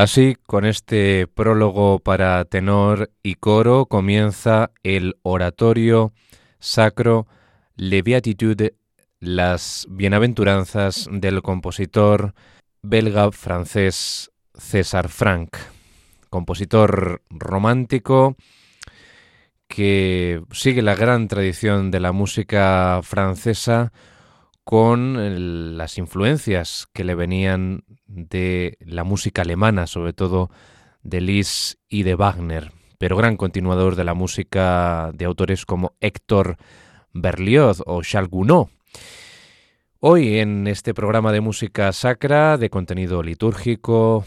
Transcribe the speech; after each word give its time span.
Así, 0.00 0.34
con 0.46 0.64
este 0.64 1.26
prólogo 1.26 1.98
para 1.98 2.42
tenor 2.46 3.10
y 3.22 3.34
coro, 3.34 3.84
comienza 3.84 4.70
el 4.82 5.18
oratorio 5.20 6.14
sacro 6.58 7.26
Le 7.76 8.00
Beatitude 8.00 8.76
las 9.18 9.86
bienaventuranzas 9.90 11.06
del 11.12 11.42
compositor 11.42 12.32
belga 12.80 13.30
francés 13.30 14.30
César 14.54 15.10
Franck, 15.10 15.58
compositor 16.30 17.20
romántico 17.28 18.36
que 19.68 20.40
sigue 20.50 20.80
la 20.80 20.94
gran 20.94 21.28
tradición 21.28 21.90
de 21.90 22.00
la 22.00 22.12
música 22.12 23.00
francesa 23.02 23.92
con 24.70 25.76
las 25.76 25.98
influencias 25.98 26.86
que 26.92 27.02
le 27.02 27.16
venían 27.16 27.82
de 28.06 28.78
la 28.78 29.02
música 29.02 29.42
alemana, 29.42 29.88
sobre 29.88 30.12
todo 30.12 30.48
de 31.02 31.20
Liszt 31.20 31.80
y 31.88 32.04
de 32.04 32.14
Wagner, 32.14 32.70
pero 32.96 33.16
gran 33.16 33.36
continuador 33.36 33.96
de 33.96 34.04
la 34.04 34.14
música 34.14 35.10
de 35.12 35.24
autores 35.24 35.66
como 35.66 35.96
Héctor 35.98 36.56
Berlioz 37.12 37.82
o 37.84 38.00
Charles 38.02 38.30
Gounod. 38.30 38.68
Hoy 39.98 40.38
en 40.38 40.68
este 40.68 40.94
programa 40.94 41.32
de 41.32 41.40
música 41.40 41.90
sacra, 41.92 42.56
de 42.56 42.70
contenido 42.70 43.24
litúrgico, 43.24 44.24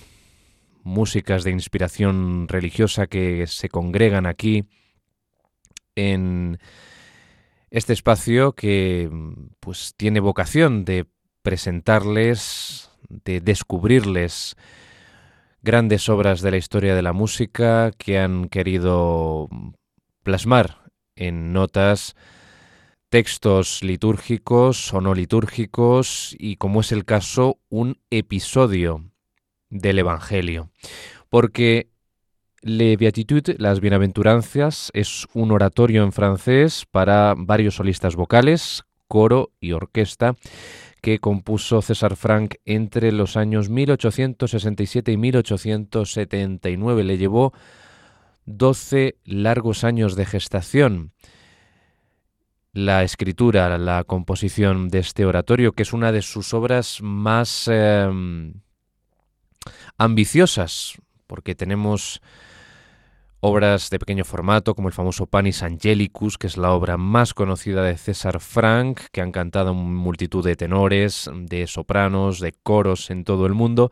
músicas 0.84 1.46
de 1.46 1.52
inspiración 1.52 2.50
religiosa 2.50 3.08
que 3.08 3.48
se 3.48 3.70
congregan 3.70 4.26
aquí 4.26 4.66
en 5.96 6.60
este 7.74 7.92
espacio 7.92 8.54
que 8.54 9.10
pues 9.60 9.96
tiene 9.98 10.20
vocación 10.20 10.86
de 10.86 11.08
presentarles, 11.42 12.92
de 13.10 13.42
descubrirles 13.42 14.56
grandes 15.64 16.08
obras 16.08 16.42
de 16.42 16.52
la 16.52 16.58
historia 16.58 16.94
de 16.94 17.02
la 17.02 17.14
música 17.14 17.92
que 17.98 18.20
han 18.20 18.48
querido 18.50 19.50
plasmar 20.22 20.84
en 21.16 21.52
notas 21.52 22.16
textos 23.10 23.82
litúrgicos 23.82 24.94
o 24.94 25.02
no 25.02 25.16
litúrgicos 25.16 26.36
y, 26.38 26.58
como 26.58 26.82
es 26.82 26.92
el 26.92 27.06
caso, 27.06 27.58
un 27.70 27.98
episodio 28.12 29.04
del 29.70 29.98
Evangelio. 29.98 30.70
Porque 31.28 31.90
Le 32.66 32.96
Beatitude, 32.96 33.58
las 33.60 33.82
bienaventuranzas, 33.82 34.90
es 34.94 35.28
un 35.34 35.52
oratorio 35.52 36.02
en 36.02 36.14
francés 36.14 36.86
para 36.90 37.36
varios 37.38 37.76
solistas 37.76 38.16
vocales, 38.16 38.84
coro 39.10 39.52
y 39.60 39.74
orquesta 39.74 40.36
que 41.02 41.20
compuso 41.20 41.82
César 41.82 42.16
Franck 42.16 42.56
entre 42.64 43.12
los 43.12 43.36
años 43.36 43.70
1867 43.70 45.12
y 45.12 45.18
1879. 45.18 47.04
Le 47.04 47.18
llevó 47.18 47.52
12 48.46 49.18
largos 49.26 49.84
años 49.84 50.16
de 50.16 50.26
gestación 50.26 51.12
la 52.72 53.04
escritura, 53.04 53.78
la 53.78 54.06
composición 54.06 54.88
de 54.88 55.00
este 55.00 55.26
oratorio, 55.26 55.74
que 55.74 55.84
es 55.84 55.92
una 55.92 56.14
de 56.14 56.22
sus 56.22 56.54
obras 56.54 57.00
más 57.02 57.68
em, 57.68 58.62
ambiciosas, 59.98 60.94
porque 61.28 61.56
tenemos 61.56 62.22
obras 63.46 63.90
de 63.90 64.00
pequeño 64.00 64.24
formato 64.24 64.74
como 64.74 64.88
el 64.88 64.94
famoso 64.94 65.26
Panis 65.26 65.64
Angelicus, 65.64 66.38
que 66.38 66.48
es 66.48 66.56
la 66.56 66.72
obra 66.72 66.96
más 66.96 67.34
conocida 67.34 67.84
de 67.84 67.98
César 67.98 68.40
Frank, 68.40 69.02
que 69.12 69.20
han 69.20 69.34
cantado 69.34 69.74
multitud 69.74 70.46
de 70.46 70.56
tenores, 70.56 71.30
de 71.34 71.68
sopranos, 71.68 72.40
de 72.40 72.54
coros 72.54 73.10
en 73.10 73.26
todo 73.26 73.46
el 73.46 73.54
mundo. 73.54 73.92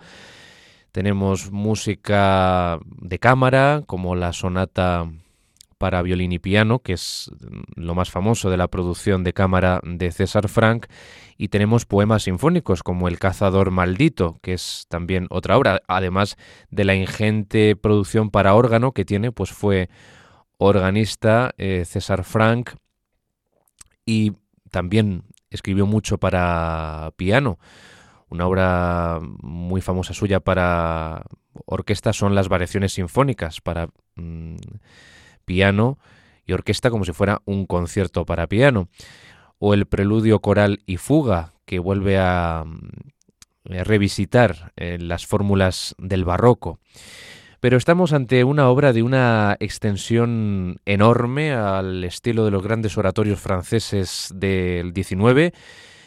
Tenemos 0.94 1.51
música 1.51 2.80
de 2.86 3.19
cámara, 3.19 3.83
como 3.88 4.15
la 4.15 4.31
sonata 4.31 5.12
para 5.81 6.04
violín 6.04 6.31
y 6.31 6.38
piano, 6.38 6.78
que 6.78 6.94
es 6.94 7.31
lo 7.75 7.95
más 7.95 8.12
famoso 8.12 8.51
de 8.51 8.57
la 8.57 8.68
producción 8.68 9.24
de 9.24 9.33
cámara 9.33 9.81
de 9.83 10.12
César 10.12 10.48
Frank, 10.48 10.86
y 11.39 11.48
tenemos 11.48 11.88
poemas 11.88 12.22
sinfónicos 12.22 12.83
como 12.83 13.07
El 13.07 13.18
cazador 13.18 13.72
maldito, 13.72 14.38
que 14.44 14.54
es 14.54 14.86
también 14.89 15.25
otra 15.31 15.57
obra, 15.57 15.81
además 15.88 16.38
de 16.69 16.86
la 16.86 16.94
ingente 16.94 17.75
producción 17.75 18.30
para 18.30 18.54
órgano 18.54 18.92
que 18.92 19.06
tiene, 19.06 19.31
pues 19.31 19.50
fue 19.50 19.89
organista 20.60 21.56
eh, 21.57 21.84
César 21.84 22.25
Frank 22.25 22.75
y 24.06 24.34
también 24.69 25.24
escribió 25.50 25.88
mucho 25.88 26.19
para 26.19 27.12
piano. 27.18 27.57
Una 28.30 28.45
obra 28.45 29.19
muy 29.42 29.81
famosa 29.81 30.13
suya 30.13 30.42
para 30.42 31.24
orquesta 31.66 32.13
son 32.13 32.36
las 32.36 32.50
variaciones 32.50 32.94
sinfónicas 32.94 33.62
para 33.62 33.89
mm, 34.16 34.57
piano 35.51 35.98
y 36.45 36.53
orquesta 36.53 36.89
como 36.89 37.03
si 37.03 37.12
fuera 37.12 37.42
un 37.44 37.65
concierto 37.65 38.25
para 38.25 38.48
piano, 38.48 38.88
o 39.59 39.74
el 39.74 39.86
preludio 39.86 40.39
coral 40.39 40.80
y 40.86 40.95
fuga, 40.95 41.56
que 41.65 41.77
vuelve 41.77 42.18
a, 42.18 42.63
mm, 42.65 43.83
revisitar 43.83 44.71
eh, 44.77 44.98
las 44.98 45.27
fórmulas 45.27 45.94
del 45.98 46.24
barroco. 46.24 46.80
Pero 47.59 47.75
estamos 47.75 48.13
ante 48.13 48.45
una 48.45 48.69
obra 48.69 48.94
de 48.94 49.03
una 49.03 49.57
extensión 49.59 50.77
enorme 50.86 51.51
al 51.51 52.01
estilo 52.06 52.45
de 52.45 52.51
los 52.51 52.63
grandes 52.63 52.98
oratorios 52.98 53.42
franceses 53.42 54.31
del 54.33 54.94
XIX. 54.94 55.53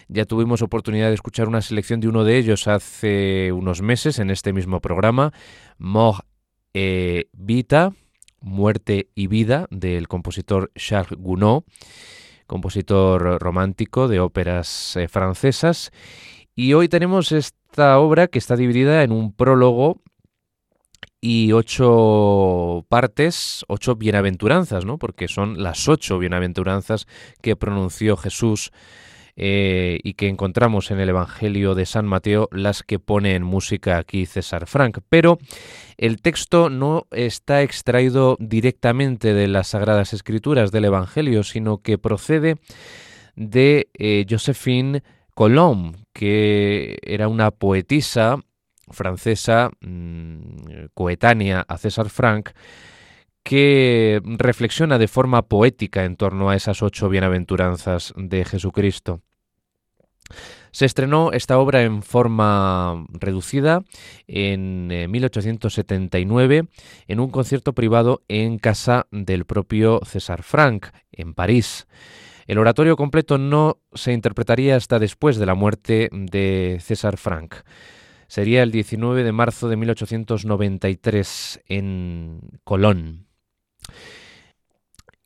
Ya 0.09 0.25
tuvimos 0.25 0.63
oportunidad 0.63 1.09
de 1.09 1.15
escuchar 1.15 1.49
una 1.49 1.61
selección 1.61 2.01
de 2.01 2.09
uno 2.09 2.25
de 2.25 2.39
ellos 2.39 2.67
hace 2.67 3.53
unos 3.53 3.83
meses 3.83 4.19
en 4.19 4.31
este 4.31 4.55
mismo 4.55 4.81
programa, 4.81 5.33
Mort 5.77 6.25
et 6.73 7.29
Vita, 7.33 7.93
Muerte 8.45 9.09
y 9.15 9.27
Vida 9.27 9.67
del 9.71 10.07
compositor 10.07 10.71
Charles 10.77 11.19
Gounod, 11.19 11.65
compositor 12.47 13.41
romántico 13.41 14.07
de 14.07 14.21
óperas 14.21 14.97
eh, 14.97 15.09
francesas. 15.09 15.91
Y 16.55 16.75
hoy 16.75 16.89
tenemos 16.89 17.33
esta 17.33 17.99
obra 17.99 18.29
que 18.29 18.39
está 18.39 18.55
dividida 18.55 19.03
en 19.03 19.11
un 19.11 19.33
prólogo 19.33 20.01
y 21.21 21.53
ocho 21.53 22.85
partes, 22.91 23.65
ocho 23.67 23.97
bienaventuranzas, 23.97 24.85
¿no? 24.85 24.99
Porque 24.99 25.27
son 25.27 25.63
las 25.63 25.89
ocho 25.89 26.19
bienaventuranzas 26.19 27.07
que 27.41 27.57
pronunció 27.57 28.19
Jesús 28.19 28.73
eh, 29.37 29.99
y 30.03 30.15
que 30.15 30.29
encontramos 30.29 30.91
en 30.91 31.01
el 31.01 31.09
Evangelio 31.09 31.75
de 31.75 31.87
San 31.87 32.07
Mateo, 32.07 32.49
las 32.53 32.83
que 32.83 32.99
pone 32.99 33.35
en 33.35 33.43
música 33.43 33.99
aquí 33.99 34.27
César 34.27 34.67
Frank. 34.67 34.99
Pero 35.09 35.39
el 35.97 36.23
texto 36.23 36.71
no 36.71 37.07
está 37.11 37.63
extraído 37.63 38.37
directamente 38.39 39.35
de 39.35 39.49
las 39.49 39.69
Sagradas 39.69 40.13
Escrituras 40.13 40.71
del 40.71 40.85
Evangelio, 40.85 41.43
sino 41.43 41.79
que 41.79 41.99
procede 41.99 42.57
de 43.35 43.89
eh, 43.95 44.25
Josephine 44.29 45.03
Colomb, 45.35 45.97
que 46.13 46.99
era 47.03 47.27
una 47.27 47.51
poetisa 47.51 48.39
francesa 48.91 49.71
mm, 49.81 50.87
coetánea 50.95 51.65
a 51.67 51.79
César 51.79 52.09
Frank, 52.09 52.51
que 53.45 54.21
reflexiona 54.25 54.99
de 54.99 55.07
forma 55.07 55.43
poética 55.43 56.05
en 56.05 56.17
torno 56.17 56.51
a 56.51 56.57
esas 56.57 56.83
ocho 56.83 57.09
bienaventuranzas 57.09 58.13
de 58.17 58.45
Jesucristo. 58.45 59.21
Se 60.73 60.87
estrenó 60.87 61.31
esta 61.31 61.59
obra 61.59 61.83
en 61.83 62.03
forma 62.03 63.07
reducida 63.11 63.85
en 64.27 64.89
1879 64.89 66.57
eh, 66.57 66.65
en 67.07 67.21
un 67.21 67.31
concierto 67.31 67.75
privado 67.75 68.23
en 68.27 68.59
casa 68.59 69.07
del 69.13 69.45
propio 69.45 70.01
César 70.05 70.43
Franck, 70.43 70.89
en 71.13 71.35
París. 71.35 71.87
El 72.47 72.59
oratorio 72.59 72.97
completo 72.97 73.39
no 73.39 73.79
se 73.93 74.13
interpretaría 74.13 74.77
hasta 74.77 74.99
después 74.99 75.37
de 75.37 75.47
la 75.47 75.55
muerte 75.55 76.09
de 76.11 76.79
César 76.81 77.19
Franck. 77.19 77.63
Sería 78.27 78.63
el 78.63 78.73
19 78.73 79.23
de 79.23 79.33
marzo 79.33 79.69
de 79.69 79.77
1893 79.77 81.61
en 81.69 82.41
Colón. 82.65 83.27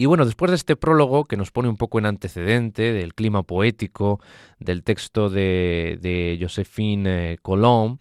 Y 0.00 0.06
bueno, 0.06 0.24
después 0.24 0.50
de 0.50 0.56
este 0.56 0.76
prólogo 0.76 1.24
que 1.24 1.36
nos 1.36 1.50
pone 1.50 1.68
un 1.68 1.76
poco 1.76 1.98
en 1.98 2.06
antecedente 2.06 2.92
del 2.92 3.14
clima 3.14 3.42
poético 3.42 4.20
del 4.60 4.84
texto 4.84 5.28
de, 5.28 5.98
de 6.00 6.38
Josephine 6.40 7.32
eh, 7.32 7.38
Colomb, 7.42 7.98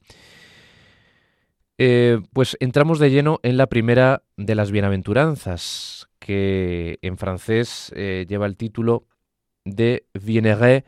eh, 1.80 2.20
pues 2.34 2.56
entramos 2.60 3.00
de 3.00 3.10
lleno 3.10 3.40
en 3.42 3.58
la 3.58 3.68
primera 3.68 4.24
de 4.36 4.56
las 4.56 4.72
bienaventuranzas, 4.72 6.08
que 6.20 7.00
en 7.02 7.18
francés 7.18 7.92
eh, 7.96 8.26
lleva 8.28 8.46
el 8.46 8.58
título 8.58 9.06
de 9.66 10.06
Vienere 10.14 10.86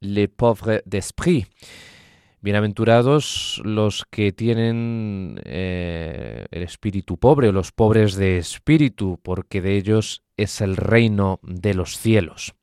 les 0.00 0.28
pauvres 0.28 0.82
d'esprit. 0.84 1.46
Bienaventurados 2.44 3.62
los 3.64 4.04
que 4.10 4.32
tienen 4.32 5.40
eh, 5.44 6.44
el 6.50 6.64
espíritu 6.64 7.16
pobre 7.16 7.50
o 7.50 7.52
los 7.52 7.70
pobres 7.70 8.16
de 8.16 8.38
espíritu, 8.38 9.20
porque 9.22 9.62
de 9.62 9.76
ellos 9.76 10.24
es 10.36 10.60
el 10.60 10.76
reino 10.76 11.38
de 11.44 11.74
los 11.74 11.96
cielos. 11.98 12.56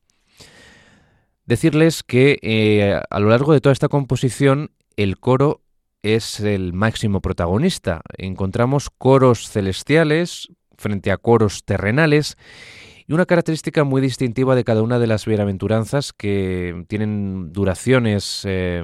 Decirles 1.45 2.03
que 2.03 2.39
eh, 2.41 2.99
a 3.09 3.19
lo 3.21 3.29
largo 3.29 3.53
de 3.53 3.61
toda 3.61 3.71
esta 3.71 3.87
composición 3.87 4.71
el 4.97 5.17
coro 5.17 5.61
es 6.03 6.41
el 6.41 6.73
máximo 6.73 7.21
protagonista. 7.21 8.01
Encontramos 8.17 8.89
coros 8.89 9.49
celestiales 9.49 10.49
frente 10.77 11.09
a 11.09 11.15
coros 11.15 11.63
terrenales 11.63 12.37
Y 13.09 13.13
una 13.13 13.25
característica 13.25 13.83
muy 13.83 14.01
distintiva 14.03 14.53
de 14.53 14.63
cada 14.63 14.83
una 14.83 14.99
de 14.99 15.07
las 15.07 15.25
bienaventuranzas 15.25 16.13
que 16.13 16.85
tienen 16.87 17.51
duraciones 17.51 18.43
eh, 18.45 18.83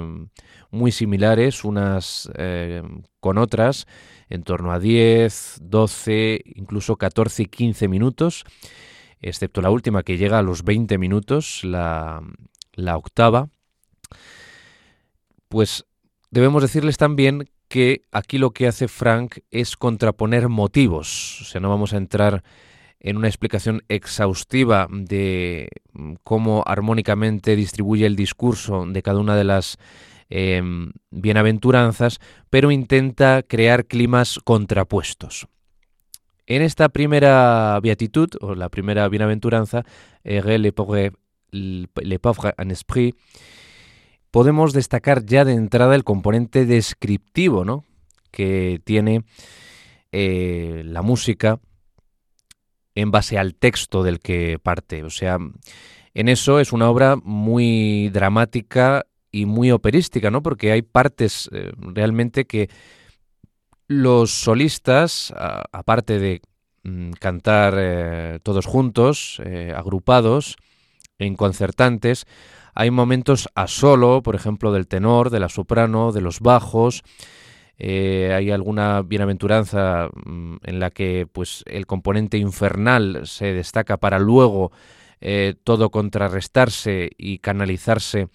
muy 0.72 0.91
similares 0.91 1.63
unas 1.63 2.27
eh, 2.34 2.82
con 3.20 3.38
otras, 3.38 3.86
en 4.27 4.41
torno 4.41 4.72
a 4.72 4.79
10, 4.79 5.60
12, 5.62 6.41
incluso 6.55 6.96
14 6.96 7.44
y 7.44 7.46
15 7.46 7.88
minutos, 7.88 8.46
excepto 9.22 9.62
la 9.62 9.70
última 9.70 10.01
que 10.01 10.17
llega 10.17 10.39
a 10.39 10.41
los 10.41 10.63
20 10.63 10.98
minutos, 10.98 11.63
la, 11.63 12.24
la 12.74 12.98
octava. 12.98 13.50
Pues 15.50 15.86
debemos 16.32 16.63
decirles 16.63 16.98
también 16.98 17.48
que 17.67 18.01
aquí 18.12 18.39
lo 18.39 18.50
que 18.50 18.65
hace 18.65 18.88
Frank 18.88 19.38
es 19.51 19.77
contraponer 19.77 20.50
motivos, 20.50 21.41
o 21.41 21.46
sea, 21.46 21.62
no 21.62 21.70
vamos 21.70 21.94
a 21.94 21.98
entrar 21.98 22.44
en 23.06 23.18
una 23.18 23.28
explicación 23.28 23.84
exhaustiva 23.88 24.88
de 24.90 25.70
cómo 26.24 26.64
armónicamente 26.66 27.56
distribuye 27.56 28.08
el 28.08 28.16
discurso 28.16 28.84
de 28.88 29.04
cada 29.04 29.20
una 29.20 29.36
de 29.36 29.44
las 29.44 29.78
em, 30.30 30.92
bienaventuranzas, 31.12 32.20
pero 32.50 32.72
intenta 32.72 33.44
crear 33.44 33.86
climas 33.86 34.40
contrapuestos. 34.44 35.48
En 36.48 36.64
esta 36.64 36.90
primera 36.90 37.80
beatitud, 37.80 38.30
o 38.42 38.56
la 38.56 38.70
primera 38.70 39.08
bienaventuranza, 39.08 39.84
le 40.24 40.72
pauvres, 40.72 41.12
le 41.52 42.20
pauvres 42.20 42.56
en 42.58 42.72
esprit, 42.72 43.16
podemos 44.32 44.74
destacar 44.74 45.24
ya 45.28 45.46
de 45.46 45.54
entrada 45.54 45.94
el 45.94 46.04
componente 46.04 46.66
descriptivo 46.66 47.66
¿no? 47.66 47.86
que 48.32 48.82
tiene 48.84 49.26
eh, 50.12 50.82
la 50.86 51.04
música 51.04 51.60
en 52.96 53.12
base 53.12 53.38
al 53.38 53.56
texto 53.56 54.04
del 54.04 54.20
que 54.20 54.58
parte. 54.62 55.04
O 55.04 55.10
sea, 55.10 55.38
en 56.14 56.30
eso 56.30 56.60
es 56.60 56.74
una 56.74 56.90
obra 56.90 57.18
muy 57.24 58.10
dramática 58.10 59.06
y 59.32 59.46
muy 59.46 59.72
operística, 59.72 60.32
¿no? 60.32 60.42
Porque 60.42 60.72
hay 60.72 60.82
partes 60.82 61.50
eh, 61.52 61.72
realmente 61.78 62.46
que 62.46 62.70
los 63.88 64.32
solistas, 64.32 65.32
aparte 65.72 66.18
de 66.18 66.42
mm, 66.84 67.12
cantar 67.20 67.75
eh, 67.78 68.40
todos 68.42 68.66
juntos, 68.66 69.40
agrupados, 69.75 70.56
en 71.20 71.36
concertantes, 71.36 72.25
hay 72.75 72.92
momentos 72.92 73.48
a 73.56 73.68
solo, 73.68 74.22
por 74.22 74.36
ejemplo, 74.36 74.74
del 74.74 74.88
tenor, 74.88 75.30
de 75.30 75.40
la 75.40 75.50
soprano, 75.50 76.12
de 76.12 76.22
los 76.22 76.42
bajos. 76.42 77.04
Eh, 77.77 78.32
hay 78.34 78.51
alguna 78.51 79.01
bienaventuranza 79.01 80.10
mm, 80.25 80.58
en 80.63 80.79
la 80.79 80.91
que 80.91 81.27
pues, 81.32 81.63
el 81.67 81.86
componente 81.86 82.38
infernal 82.38 83.22
se 83.25 83.53
destaca 83.53 83.98
para 83.98 84.20
luego 84.20 84.72
eh, 85.20 85.55
todo 85.63 85.89
contrarrestarse 85.89 87.12
y 87.17 87.39
canalizarse 87.39 88.29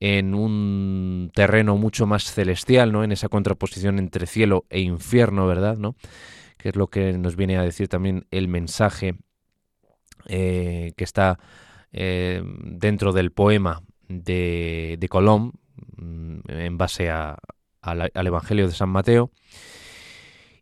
en 0.00 0.34
un 0.34 1.30
terreno 1.32 1.76
mucho 1.76 2.06
más 2.06 2.24
celestial, 2.24 2.90
¿no? 2.92 3.04
En 3.04 3.12
esa 3.12 3.28
contraposición 3.28 4.00
entre 4.00 4.26
cielo 4.26 4.66
e 4.68 4.80
infierno, 4.80 5.46
¿verdad? 5.46 5.78
Que 6.58 6.70
es 6.70 6.76
lo 6.76 6.88
que 6.88 7.12
nos 7.12 7.36
viene 7.36 7.56
a 7.56 7.62
decir 7.62 7.86
también 7.86 8.26
el 8.32 8.48
mensaje 8.48 9.14
eh, 10.26 10.92
que 10.96 11.04
está 11.04 11.38
dentro 11.92 13.12
del 13.12 13.32
poema 13.32 13.82
de, 14.08 14.96
de 14.98 15.08
mm, 15.96 16.40
en 16.48 16.78
base 16.78 17.10
al 17.82 18.26
Evangelio 18.26 18.66
de 18.66 18.74
San 18.74 18.88
Mateo. 18.88 19.30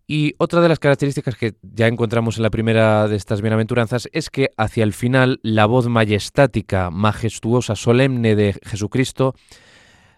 Y 0.06 0.34
otra 0.38 0.60
de 0.60 0.68
las 0.68 0.80
características 0.80 1.36
que 1.36 1.54
ya 1.62 1.86
encontramos 1.86 2.36
en 2.36 2.42
la 2.42 2.50
primera 2.50 3.06
de 3.06 3.14
estas 3.14 3.42
bienaventuranzas 3.42 4.08
es 4.12 4.28
que 4.28 4.50
hacia 4.56 4.82
el 4.82 4.92
final 4.92 5.38
la 5.44 5.66
voz 5.66 5.86
majestática, 5.86 6.90
majestuosa, 6.90 7.76
solemne 7.76 8.34
de 8.34 8.58
Jesucristo 8.64 9.36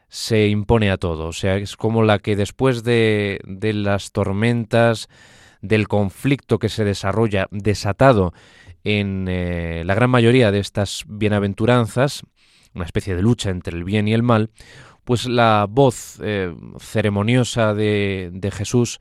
se 0.09 0.49
impone 0.49 0.91
a 0.91 0.97
todo. 0.97 1.27
O 1.27 1.33
sea, 1.35 1.57
es 1.57 1.77
como 1.77 2.03
la 2.05 2.21
que 2.21 2.37
después 2.37 2.85
de, 2.85 3.41
de 3.45 3.75
las 3.75 4.13
tormentas, 4.13 5.11
del 5.63 5.89
conflicto 5.89 6.59
que 6.59 6.69
se 6.69 6.85
desarrolla 6.85 7.49
desatado 7.51 8.33
en 8.85 9.27
eh, 9.29 9.83
la 9.85 9.95
gran 9.95 10.11
mayoría 10.11 10.51
de 10.51 10.59
estas 10.59 11.05
bienaventuranzas, 11.07 12.23
una 12.75 12.85
especie 12.85 13.15
de 13.15 13.23
lucha 13.23 13.51
entre 13.51 13.77
el 13.77 13.85
bien 13.85 14.09
y 14.09 14.15
el 14.15 14.23
mal, 14.23 14.51
pues 15.05 15.27
la 15.27 15.67
voz 15.69 16.19
eh, 16.23 16.55
ceremoniosa 16.79 17.75
de, 17.75 18.51
Jesús 18.53 19.01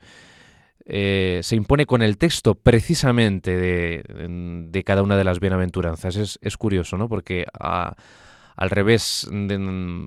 eh, 0.84 1.40
se 1.42 1.56
impone 1.56 1.86
con 1.86 2.02
el 2.02 2.18
texto 2.18 2.54
precisamente 2.54 3.56
de, 3.56 4.82
cada 4.84 5.02
una 5.02 5.16
de 5.16 5.24
las 5.24 5.40
bienaventuranzas. 5.40 6.38
Es, 6.40 6.56
curioso, 6.56 6.96
¿no? 6.96 7.08
Porque 7.08 7.46
al 7.54 8.70
revés 8.70 9.28
mm, 9.30 10.06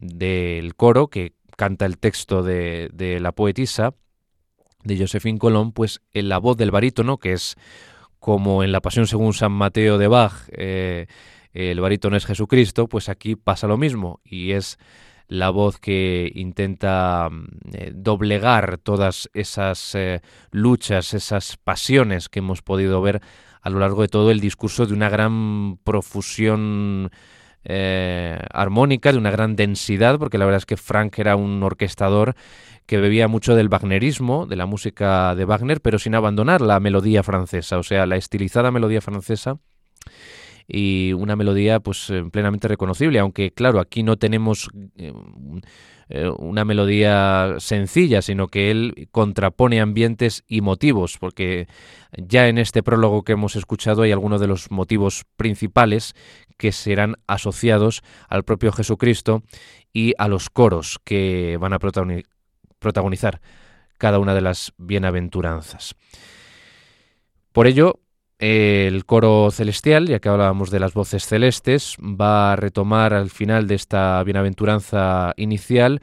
del 0.00 0.74
coro 0.74 1.08
que 1.08 1.32
canta 1.56 1.86
el 1.86 1.98
texto 1.98 2.42
de, 2.42 2.90
de 2.92 3.20
la 3.20 3.32
poetisa, 3.32 3.94
de 4.84 4.98
Josephine 4.98 5.38
Colón, 5.38 5.72
pues 5.72 6.00
en 6.12 6.28
la 6.28 6.38
voz 6.38 6.56
del 6.56 6.70
barítono, 6.70 7.18
que 7.18 7.32
es 7.32 7.56
como 8.18 8.64
en 8.64 8.72
la 8.72 8.80
Pasión 8.80 9.06
según 9.06 9.34
San 9.34 9.52
Mateo 9.52 9.98
de 9.98 10.08
Bach, 10.08 10.32
eh, 10.52 11.06
el 11.58 11.80
barítono 11.80 12.16
es 12.16 12.24
Jesucristo, 12.24 12.88
pues 12.88 13.08
aquí 13.08 13.36
pasa 13.36 13.66
lo 13.66 13.76
mismo 13.76 14.20
y 14.24 14.52
es 14.52 14.78
la 15.26 15.50
voz 15.50 15.78
que 15.78 16.30
intenta 16.34 17.28
mm, 17.30 17.46
eh, 17.74 17.92
doblegar 17.94 18.78
todas 18.78 19.28
esas 19.34 19.94
eh, 19.94 20.20
luchas, 20.50 21.14
esas 21.14 21.56
pasiones 21.56 22.28
que 22.28 22.38
hemos 22.38 22.62
podido 22.62 23.02
ver 23.02 23.20
a 23.60 23.70
lo 23.70 23.80
largo 23.80 24.02
de 24.02 24.08
todo 24.08 24.30
el 24.30 24.40
discurso 24.40 24.86
de 24.86 24.94
una 24.94 25.08
gran 25.08 25.78
profusión 25.84 27.10
armónica, 28.50 29.12
de 29.12 29.18
una 29.18 29.30
gran 29.30 29.54
densidad, 29.54 30.18
porque 30.18 30.38
la 30.38 30.46
verdad 30.46 30.58
es 30.58 30.64
que 30.64 30.78
Frank 30.78 31.18
era 31.18 31.36
un 31.36 31.62
orquestador 31.62 32.34
que 32.86 32.96
bebía 32.96 33.28
mucho 33.28 33.54
del 33.54 33.68
wagnerismo, 33.68 34.46
de 34.46 34.56
la 34.56 34.64
música 34.64 35.34
de 35.34 35.44
Wagner, 35.44 35.82
pero 35.82 35.98
sin 35.98 36.14
abandonar 36.14 36.62
la 36.62 36.80
melodía 36.80 37.22
francesa, 37.22 37.76
o 37.76 37.82
sea, 37.82 38.06
la 38.06 38.16
estilizada 38.16 38.70
melodía 38.70 39.02
francesa 39.02 39.58
y 40.68 41.14
una 41.14 41.34
melodía 41.34 41.80
pues 41.80 42.10
eh, 42.10 42.22
plenamente 42.30 42.68
reconocible, 42.68 43.18
aunque 43.18 43.50
claro, 43.50 43.80
aquí 43.80 44.02
no 44.02 44.18
tenemos 44.18 44.68
eh, 44.96 45.12
eh, 46.10 46.28
una 46.38 46.66
melodía 46.66 47.54
sencilla, 47.58 48.20
sino 48.20 48.48
que 48.48 48.70
él 48.70 49.08
contrapone 49.10 49.80
ambientes 49.80 50.44
y 50.46 50.60
motivos, 50.60 51.16
porque 51.18 51.68
ya 52.12 52.48
en 52.48 52.58
este 52.58 52.82
prólogo 52.82 53.22
que 53.22 53.32
hemos 53.32 53.56
escuchado 53.56 54.02
hay 54.02 54.12
algunos 54.12 54.40
de 54.42 54.46
los 54.46 54.70
motivos 54.70 55.24
principales 55.36 56.14
que 56.58 56.72
serán 56.72 57.16
asociados 57.26 58.02
al 58.28 58.44
propio 58.44 58.70
Jesucristo 58.70 59.42
y 59.92 60.12
a 60.18 60.28
los 60.28 60.50
coros 60.50 60.98
que 61.02 61.56
van 61.58 61.72
a 61.72 61.78
protagonizar 61.78 62.38
protagonizar 62.78 63.40
cada 63.98 64.18
una 64.18 64.34
de 64.34 64.40
las 64.40 64.72
bienaventuranzas. 64.78 65.94
Por 67.52 67.66
ello, 67.66 68.00
el 68.38 69.04
coro 69.04 69.50
celestial, 69.50 70.06
ya 70.06 70.20
que 70.20 70.28
hablábamos 70.28 70.70
de 70.70 70.80
las 70.80 70.94
voces 70.94 71.26
celestes, 71.26 71.96
va 72.00 72.52
a 72.52 72.56
retomar 72.56 73.12
al 73.14 73.30
final 73.30 73.66
de 73.66 73.74
esta 73.74 74.22
bienaventuranza 74.22 75.34
inicial 75.36 76.00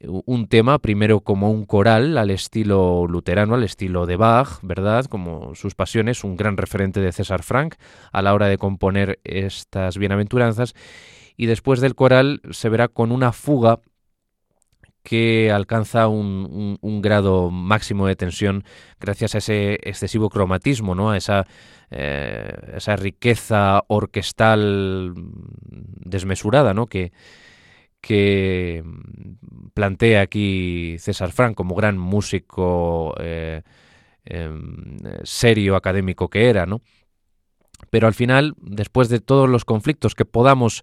un 0.00 0.46
tema, 0.46 0.78
primero 0.78 1.20
como 1.20 1.50
un 1.50 1.64
coral 1.64 2.18
al 2.18 2.30
estilo 2.30 3.06
luterano, 3.06 3.54
al 3.54 3.64
estilo 3.64 4.06
de 4.06 4.16
Bach, 4.16 4.58
¿verdad? 4.62 5.06
Como 5.06 5.54
sus 5.54 5.74
pasiones, 5.74 6.22
un 6.22 6.36
gran 6.36 6.56
referente 6.56 7.00
de 7.00 7.12
César 7.12 7.42
Frank 7.42 7.76
a 8.12 8.22
la 8.22 8.34
hora 8.34 8.46
de 8.46 8.58
componer 8.58 9.18
estas 9.24 9.96
bienaventuranzas. 9.96 10.74
Y 11.36 11.46
después 11.46 11.80
del 11.80 11.94
coral 11.94 12.40
se 12.50 12.68
verá 12.68 12.88
con 12.88 13.10
una 13.10 13.32
fuga 13.32 13.80
que 15.06 15.52
alcanza 15.52 16.08
un, 16.08 17.00
grado 17.00 17.52
máximo 17.52 18.08
de 18.08 18.16
tensión 18.16 18.64
gracias 18.98 19.36
a 19.36 19.38
ese 19.38 19.74
excesivo 19.84 20.30
cromatismo, 20.30 20.96
¿no? 20.96 21.12
a 21.12 21.16
esa, 21.16 21.46
eh, 21.92 22.96
riqueza 22.96 23.84
orquestal 23.86 25.14
desmesurada 25.14 26.74
¿no? 26.74 26.88
que, 26.88 27.12
que 28.00 28.82
plantea 29.74 30.22
aquí 30.22 30.96
César 30.98 31.30
Frank 31.30 31.54
como 31.54 31.76
gran 31.76 31.98
músico 31.98 33.14
eh, 33.20 33.62
em, 34.24 34.96
serio, 35.22 35.76
académico 35.76 36.28
que 36.28 36.50
era. 36.50 36.66
¿no? 36.66 36.80
Pero 37.90 38.08
al 38.08 38.14
final, 38.14 38.56
después 38.60 39.08
de 39.08 39.20
todos 39.20 39.48
los 39.48 39.64
conflictos 39.64 40.16
que 40.16 40.24
podamos 40.24 40.82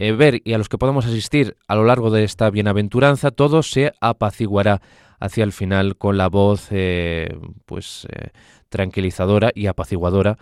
eh, 0.00 0.12
ver 0.12 0.42
y 0.44 0.52
a 0.52 0.58
los 0.58 0.68
que 0.68 0.78
podamos 0.78 1.06
asistir 1.06 1.56
a 1.66 1.74
lo 1.74 1.82
largo 1.82 2.10
de 2.10 2.22
esta 2.22 2.48
bienaventuranza, 2.50 3.32
todo 3.32 3.64
se 3.64 3.92
apaciguará 4.00 4.80
hacia 5.18 5.42
el 5.42 5.50
final 5.50 5.96
con 5.96 6.16
la 6.16 6.28
voz 6.28 6.68
eh, 6.70 7.36
pues 7.66 8.06
eh, 8.12 8.28
tranquilizadora 8.68 9.50
y 9.52 9.66
apaciguadora 9.66 10.38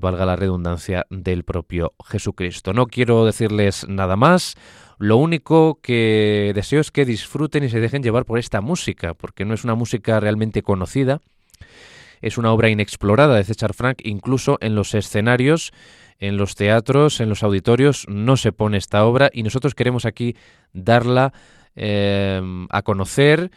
valga 0.00 0.24
la 0.24 0.36
redundancia 0.36 1.04
del 1.10 1.42
propio 1.42 1.92
Jesucristo. 2.06 2.72
No 2.72 2.86
quiero 2.86 3.24
decirles 3.24 3.86
nada 3.88 4.14
más, 4.14 4.54
lo 4.98 5.16
único 5.16 5.80
que 5.82 6.52
deseo 6.54 6.80
es 6.80 6.92
que 6.92 7.04
disfruten 7.04 7.64
y 7.64 7.68
se 7.68 7.80
dejen 7.80 8.04
llevar 8.04 8.24
por 8.24 8.38
esta 8.38 8.60
música, 8.60 9.14
porque 9.14 9.44
no 9.44 9.54
es 9.54 9.64
una 9.64 9.74
música 9.74 10.20
realmente 10.20 10.62
conocida, 10.62 11.20
es 12.20 12.38
una 12.38 12.52
obra 12.52 12.68
inexplorada 12.68 13.34
de 13.34 13.42
César 13.42 13.74
Frank, 13.74 13.98
incluso 14.04 14.58
en 14.60 14.76
los 14.76 14.94
escenarios, 14.94 15.72
en 16.18 16.36
los 16.36 16.54
teatros, 16.54 17.20
en 17.20 17.28
los 17.28 17.42
auditorios, 17.42 18.06
no 18.08 18.36
se 18.36 18.52
pone 18.52 18.76
esta 18.76 19.04
obra 19.04 19.30
y 19.32 19.42
nosotros 19.42 19.74
queremos 19.74 20.04
aquí 20.04 20.36
darla 20.72 21.32
eh, 21.76 22.40
a 22.70 22.82
conocer 22.82 23.50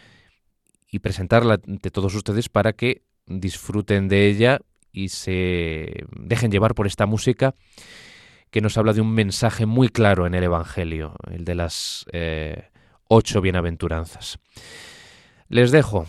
y 0.91 0.99
presentarla 0.99 1.59
ante 1.67 1.89
todos 1.89 2.13
ustedes 2.13 2.49
para 2.49 2.73
que 2.73 3.03
disfruten 3.25 4.07
de 4.09 4.27
ella 4.27 4.59
y 4.91 5.09
se 5.09 6.05
dejen 6.11 6.51
llevar 6.51 6.75
por 6.75 6.85
esta 6.85 7.05
música 7.05 7.55
que 8.51 8.61
nos 8.61 8.77
habla 8.77 8.93
de 8.93 9.01
un 9.01 9.13
mensaje 9.13 9.65
muy 9.65 9.87
claro 9.87 10.27
en 10.27 10.35
el 10.35 10.43
Evangelio, 10.43 11.15
el 11.31 11.45
de 11.45 11.55
las 11.55 12.05
eh, 12.11 12.69
ocho 13.07 13.41
bienaventuranzas. 13.41 14.39
Les 15.47 15.71
dejo 15.71 16.05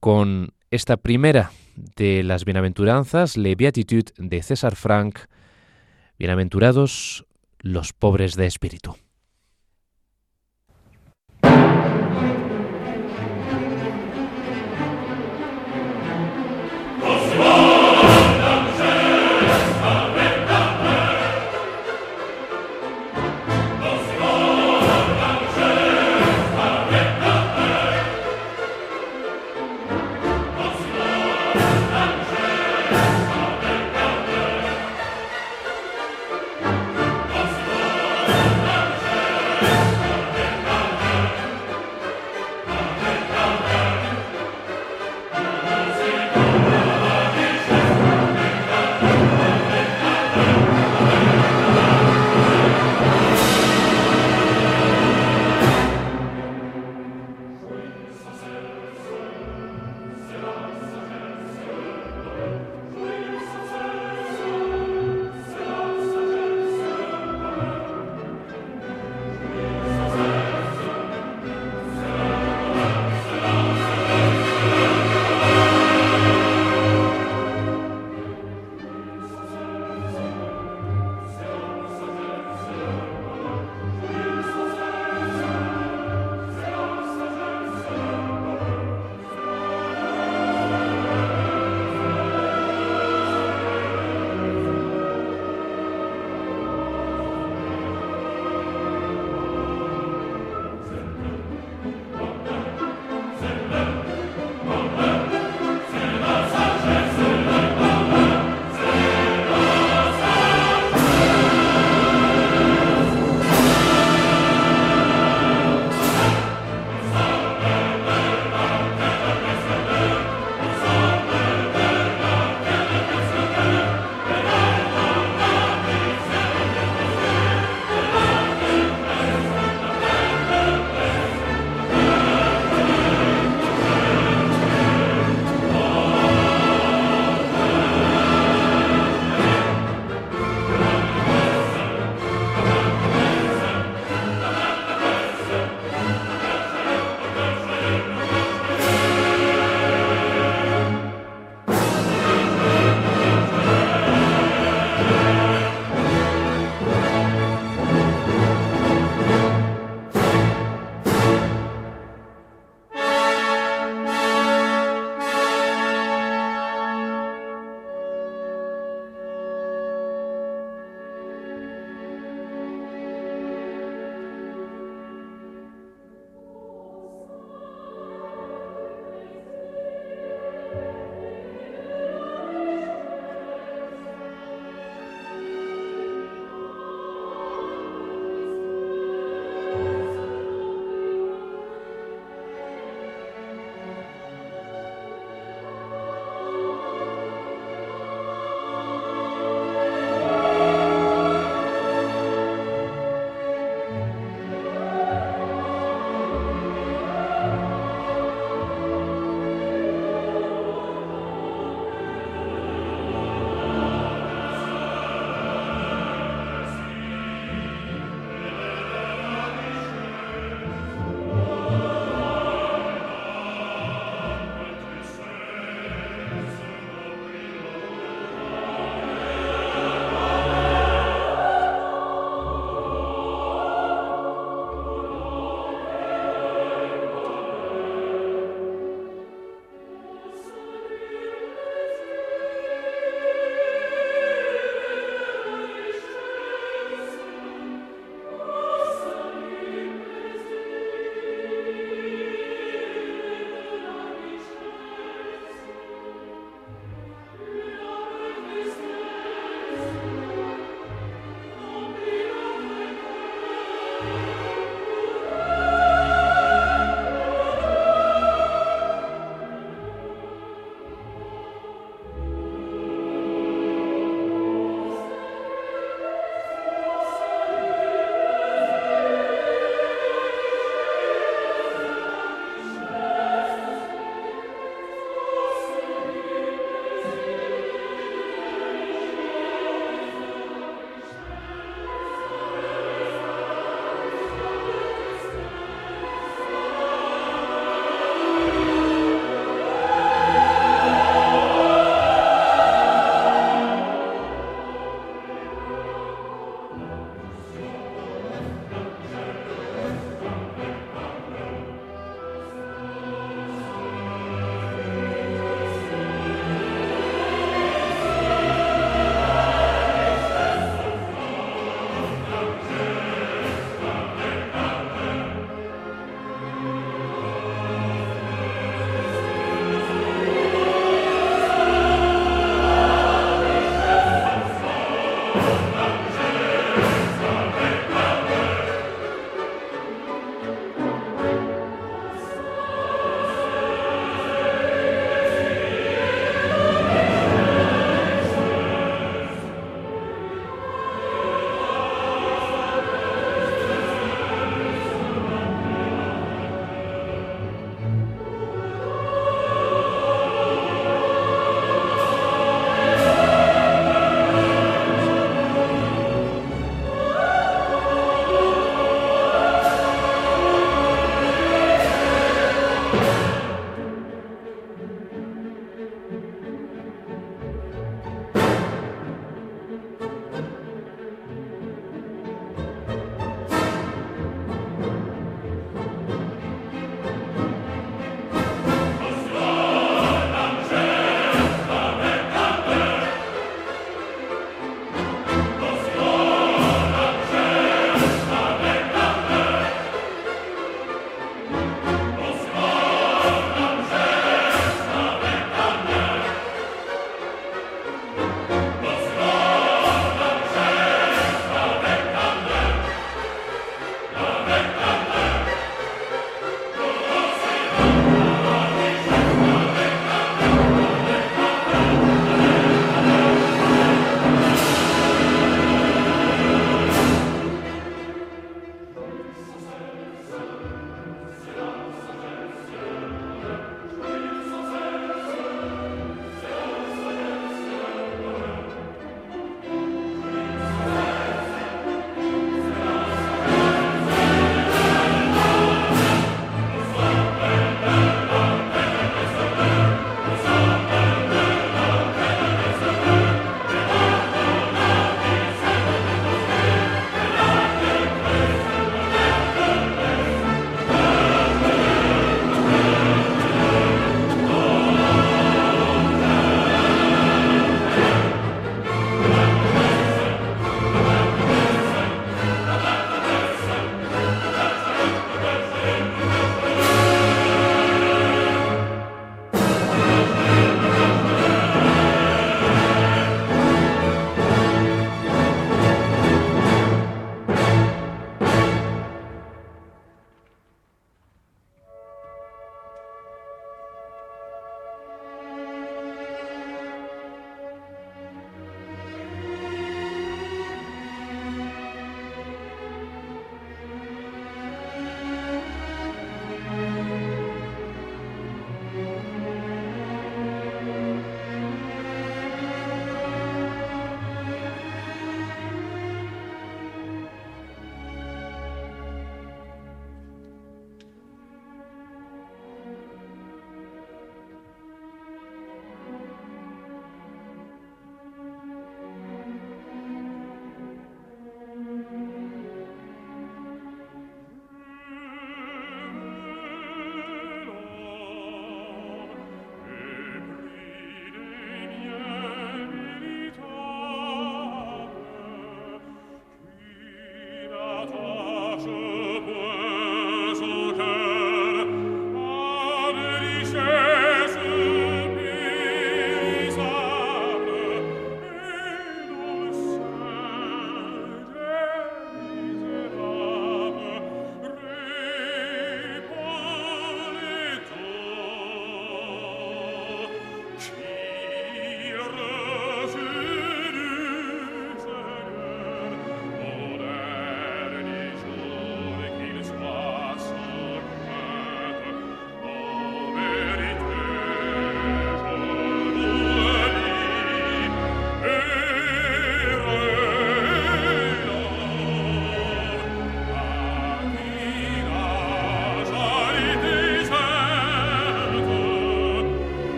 con 0.00 0.54
esta 0.70 0.96
primera 0.96 1.52
de 1.76 2.22
las 2.22 2.44
bienaventuranzas, 2.44 3.36
Le 3.36 3.54
Beatitude 3.54 4.12
de 4.16 4.42
César 4.42 4.76
Frank, 4.76 5.20
Bienaventurados 6.18 7.26
los 7.60 7.92
pobres 7.92 8.34
de 8.34 8.46
espíritu. 8.46 8.96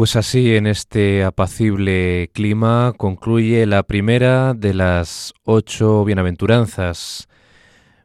Pues 0.00 0.16
así, 0.16 0.56
en 0.56 0.66
este 0.66 1.24
apacible 1.24 2.30
clima, 2.32 2.94
concluye 2.96 3.66
la 3.66 3.82
primera 3.82 4.54
de 4.54 4.72
las 4.72 5.34
ocho 5.44 6.06
bienaventuranzas. 6.06 7.28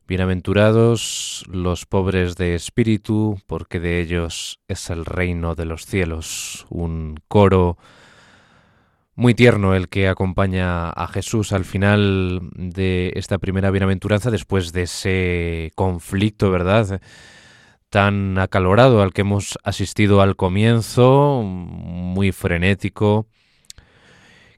Bienaventurados 0.05 1.45
los 1.49 1.85
pobres 1.85 2.35
de 2.35 2.53
espíritu, 2.53 3.39
porque 3.47 3.79
de 3.79 4.01
ellos 4.01 4.59
es 4.67 4.89
el 4.89 5.05
reino 5.05 5.55
de 5.55 5.63
los 5.63 5.85
cielos. 5.85 6.65
Un 6.69 7.15
coro 7.29 7.77
muy 9.15 9.33
tierno 9.33 9.73
el 9.73 9.87
que 9.87 10.09
acompaña 10.09 10.89
a 10.89 11.07
Jesús 11.07 11.53
al 11.53 11.63
final 11.63 12.41
de 12.55 13.13
esta 13.15 13.37
primera 13.37 13.71
bienaventuranza, 13.71 14.31
después 14.31 14.73
de 14.73 14.81
ese 14.81 15.71
conflicto, 15.75 16.51
¿verdad? 16.51 16.99
Tan 17.95 18.37
acalorado 18.39 19.01
al 19.01 19.13
que 19.13 19.21
hemos 19.21 19.57
asistido 19.63 20.19
al 20.19 20.35
comienzo, 20.35 21.43
muy 21.45 22.33
frenético, 22.33 23.25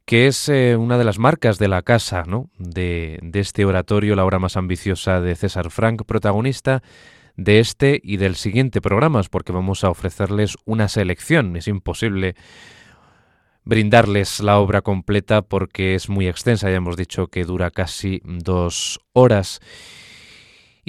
que 0.06 0.26
es 0.26 0.50
eh, 0.50 0.76
una 0.76 0.98
de 0.98 1.04
las 1.04 1.20
marcas 1.20 1.60
de 1.60 1.68
la 1.68 1.84
casa 1.84 2.24
¿no? 2.26 2.50
de, 2.58 3.20
de 3.22 3.40
este 3.40 3.64
oratorio, 3.64 4.16
la 4.16 4.26
obra 4.26 4.40
más 4.40 4.58
ambiciosa 4.58 5.22
de 5.22 5.36
César 5.36 5.70
Frank, 5.70 6.02
protagonista 6.08 6.82
de 7.36 7.60
este 7.60 8.02
y 8.04 8.18
del 8.18 8.38
siguiente 8.38 8.82
programas, 8.82 9.30
porque 9.30 9.52
vamos 9.52 9.84
a 9.84 9.92
ofrecerles 9.92 10.58
una 10.66 10.88
selección. 10.88 11.58
Es 11.58 11.68
imposible 11.68 12.34
brindarles 13.66 14.40
la 14.40 14.58
obra 14.58 14.82
completa 14.82 15.44
porque 15.44 15.94
es 15.94 16.10
muy 16.10 16.28
extensa, 16.28 16.72
ya 16.72 16.78
hemos 16.78 16.98
dicho 16.98 17.28
que 17.28 17.44
dura 17.44 17.70
casi 17.70 18.20
dos 18.24 19.00
horas. 19.14 19.60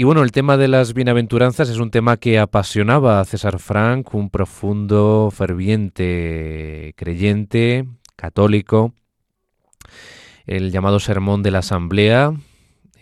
Y 0.00 0.04
bueno, 0.04 0.22
el 0.22 0.30
tema 0.30 0.56
de 0.56 0.68
las 0.68 0.94
bienaventuranzas 0.94 1.68
es 1.68 1.78
un 1.78 1.90
tema 1.90 2.18
que 2.18 2.38
apasionaba 2.38 3.18
a 3.18 3.24
César 3.24 3.58
Frank, 3.58 4.14
un 4.14 4.30
profundo, 4.30 5.28
ferviente 5.34 6.94
creyente, 6.96 7.84
católico. 8.14 8.94
El 10.46 10.70
llamado 10.70 11.00
Sermón 11.00 11.42
de 11.42 11.50
la 11.50 11.58
Asamblea, 11.58 12.32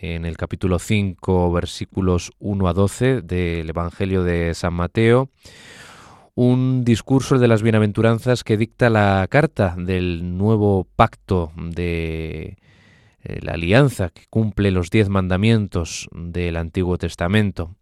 en 0.01 0.25
el 0.25 0.37
capítulo 0.37 0.79
5, 0.79 1.51
versículos 1.51 2.31
1 2.39 2.67
a 2.67 2.73
12 2.73 3.21
del 3.21 3.69
Evangelio 3.69 4.23
de 4.23 4.55
San 4.55 4.73
Mateo. 4.73 5.29
Un 6.33 6.83
discurso 6.83 7.37
de 7.37 7.47
las 7.47 7.61
bienaventuranzas 7.61 8.43
que 8.43 8.57
dicta 8.57 8.89
la 8.89 9.27
carta 9.29 9.75
del 9.77 10.35
nuevo 10.35 10.87
pacto 10.95 11.51
de 11.57 12.57
eh, 13.27 13.39
la 13.41 13.53
alianza 13.53 14.09
que 14.09 14.23
cumple 14.29 14.71
los 14.71 14.89
diez 14.89 15.09
mandamientos 15.09 16.07
del 16.13 16.55
Antiguo 16.55 16.97
Testamento. 16.97 17.75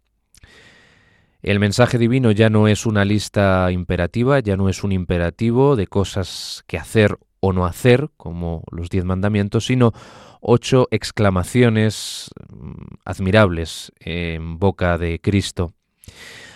El 1.40 1.60
mensaje 1.60 1.98
divino 1.98 2.32
ya 2.32 2.50
no 2.50 2.66
es 2.66 2.84
una 2.84 3.04
lista 3.04 3.70
imperativa, 3.70 4.40
ya 4.40 4.56
no 4.56 4.68
es 4.68 4.82
un 4.82 4.90
imperativo 4.90 5.76
de 5.76 5.86
cosas 5.86 6.64
que 6.66 6.78
hacer 6.78 7.16
o 7.38 7.52
no 7.52 7.64
hacer, 7.64 8.10
como 8.16 8.64
los 8.72 8.90
diez 8.90 9.04
mandamientos, 9.04 9.66
sino 9.66 9.92
ocho 10.40 10.88
exclamaciones 10.90 12.30
mm, 12.48 12.72
admirables 13.04 13.92
en 14.00 14.58
boca 14.58 14.98
de 14.98 15.20
Cristo. 15.20 15.74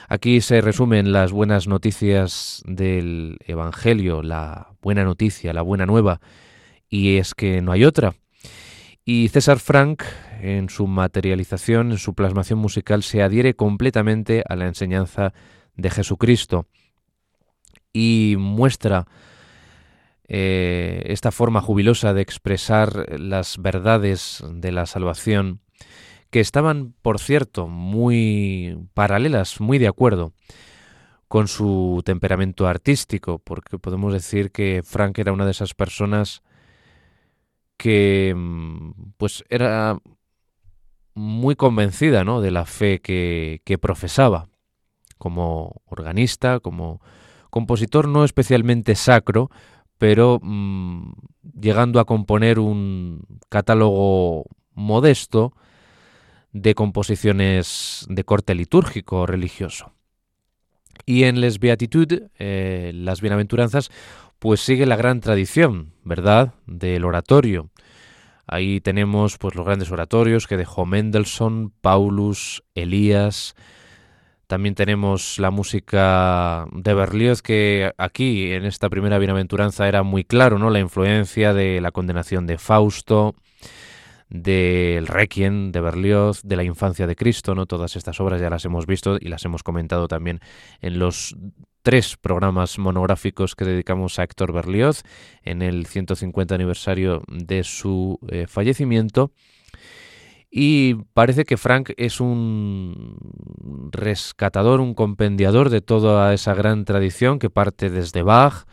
Aquí 0.08 0.40
se 0.40 0.60
resumen 0.62 1.12
las 1.12 1.30
buenas 1.30 1.68
noticias 1.68 2.64
del 2.66 3.38
Evangelio, 3.46 4.24
la 4.24 4.72
buena 4.82 5.04
noticia, 5.04 5.52
la 5.52 5.62
buena 5.62 5.86
nueva, 5.86 6.20
y 6.88 7.18
es 7.18 7.36
que 7.36 7.62
no 7.62 7.70
hay 7.70 7.84
otra. 7.84 8.16
Y 9.04 9.28
César 9.28 9.58
Frank, 9.58 10.02
en 10.40 10.68
su 10.68 10.86
materialización, 10.86 11.92
en 11.92 11.98
su 11.98 12.14
plasmación 12.14 12.58
musical, 12.58 13.02
se 13.02 13.22
adhiere 13.22 13.54
completamente 13.54 14.44
a 14.48 14.56
la 14.56 14.66
enseñanza 14.66 15.32
de 15.74 15.90
Jesucristo 15.90 16.66
y 17.92 18.36
muestra 18.38 19.06
eh, 20.28 21.02
esta 21.06 21.32
forma 21.32 21.60
jubilosa 21.60 22.14
de 22.14 22.22
expresar 22.22 23.18
las 23.18 23.58
verdades 23.58 24.44
de 24.48 24.70
la 24.70 24.86
salvación, 24.86 25.60
que 26.30 26.38
estaban, 26.38 26.94
por 27.02 27.18
cierto, 27.18 27.66
muy 27.66 28.78
paralelas, 28.94 29.60
muy 29.60 29.78
de 29.78 29.88
acuerdo 29.88 30.32
con 31.26 31.48
su 31.48 32.02
temperamento 32.04 32.68
artístico, 32.68 33.40
porque 33.40 33.78
podemos 33.78 34.12
decir 34.12 34.52
que 34.52 34.82
Frank 34.84 35.18
era 35.18 35.32
una 35.32 35.44
de 35.44 35.50
esas 35.52 35.74
personas 35.74 36.42
que 37.80 38.34
mm, 38.36 38.90
pues 39.16 39.42
era 39.48 39.96
muy 41.14 41.56
convencida 41.56 42.24
¿no? 42.24 42.42
de 42.42 42.50
la 42.50 42.66
fe 42.66 43.00
que, 43.00 43.78
profesaba 43.80 44.48
como 45.16 45.80
organista, 45.86 46.60
como 46.60 47.00
compositor 47.48 48.06
no 48.06 48.24
especialmente 48.24 48.94
sacro, 48.96 49.50
pero 49.96 50.40
mm, 50.42 51.12
llegando 51.58 52.00
a 52.00 52.04
componer 52.04 52.58
un 52.58 53.22
catálogo 53.48 54.44
modesto 54.74 55.54
de 56.52 56.74
composiciones 56.74 58.04
de 58.10 58.24
corte 58.24 58.54
litúrgico 58.54 59.24
religioso. 59.24 59.94
Y 61.06 61.24
en 61.24 61.40
Les 61.40 61.58
Beatitudes, 61.60 62.30
eh, 62.38 62.92
las 62.94 63.22
bienaventuranzas, 63.22 63.90
pues 64.40 64.60
sigue 64.60 64.86
la 64.86 64.96
gran 64.96 65.20
tradición, 65.20 65.92
¿verdad?, 66.02 66.54
del 66.66 67.04
oratorio. 67.04 67.68
Ahí 68.48 68.80
tenemos 68.80 69.38
pues 69.38 69.54
los 69.54 69.64
grandes 69.64 69.92
oratorios 69.92 70.48
que 70.48 70.56
dejó 70.56 70.86
Mendelssohn, 70.86 71.72
Paulus, 71.80 72.64
Elías. 72.74 73.54
También 74.48 74.74
tenemos 74.74 75.38
la 75.38 75.52
música 75.52 76.66
de 76.72 76.94
Berlioz 76.94 77.42
que 77.42 77.92
aquí 77.96 78.50
en 78.50 78.64
esta 78.64 78.88
primera 78.88 79.18
bienaventuranza 79.18 79.86
era 79.86 80.02
muy 80.02 80.24
claro, 80.24 80.58
¿no? 80.58 80.70
La 80.70 80.80
influencia 80.80 81.54
de 81.54 81.80
la 81.80 81.92
condenación 81.92 82.48
de 82.48 82.58
Fausto, 82.58 83.36
del 84.30 85.08
Requiem 85.08 85.72
de 85.72 85.80
Berlioz, 85.80 86.40
de 86.42 86.56
la 86.56 86.62
infancia 86.62 87.06
de 87.06 87.16
Cristo, 87.16 87.54
¿no? 87.54 87.66
Todas 87.66 87.96
estas 87.96 88.20
obras 88.20 88.40
ya 88.40 88.48
las 88.48 88.64
hemos 88.64 88.86
visto 88.86 89.16
y 89.20 89.28
las 89.28 89.44
hemos 89.44 89.62
comentado 89.64 90.06
también 90.06 90.40
en 90.80 90.98
los 90.98 91.36
tres 91.82 92.16
programas 92.16 92.78
monográficos 92.78 93.56
que 93.56 93.64
dedicamos 93.64 94.18
a 94.18 94.22
Héctor 94.22 94.52
Berlioz 94.52 95.02
en 95.42 95.62
el 95.62 95.86
150 95.86 96.54
aniversario 96.54 97.22
de 97.26 97.64
su 97.64 98.18
eh, 98.28 98.46
fallecimiento. 98.46 99.32
Y 100.50 100.94
parece 101.14 101.44
que 101.44 101.56
Frank 101.56 101.90
es 101.96 102.20
un 102.20 103.16
rescatador, 103.92 104.80
un 104.80 104.94
compendiador 104.94 105.70
de 105.70 105.80
toda 105.80 106.34
esa 106.34 106.54
gran 106.54 106.84
tradición 106.84 107.38
que 107.38 107.50
parte 107.50 107.88
desde 107.88 108.22
Bach, 108.22 108.66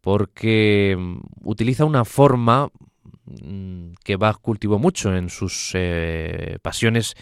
porque 0.00 0.96
utiliza 1.42 1.84
una 1.84 2.04
forma 2.04 2.70
que 4.04 4.16
Bach 4.16 4.38
cultivó 4.40 4.78
mucho 4.78 5.14
en 5.14 5.28
sus 5.28 5.72
eh, 5.74 6.58
pasiones 6.62 7.14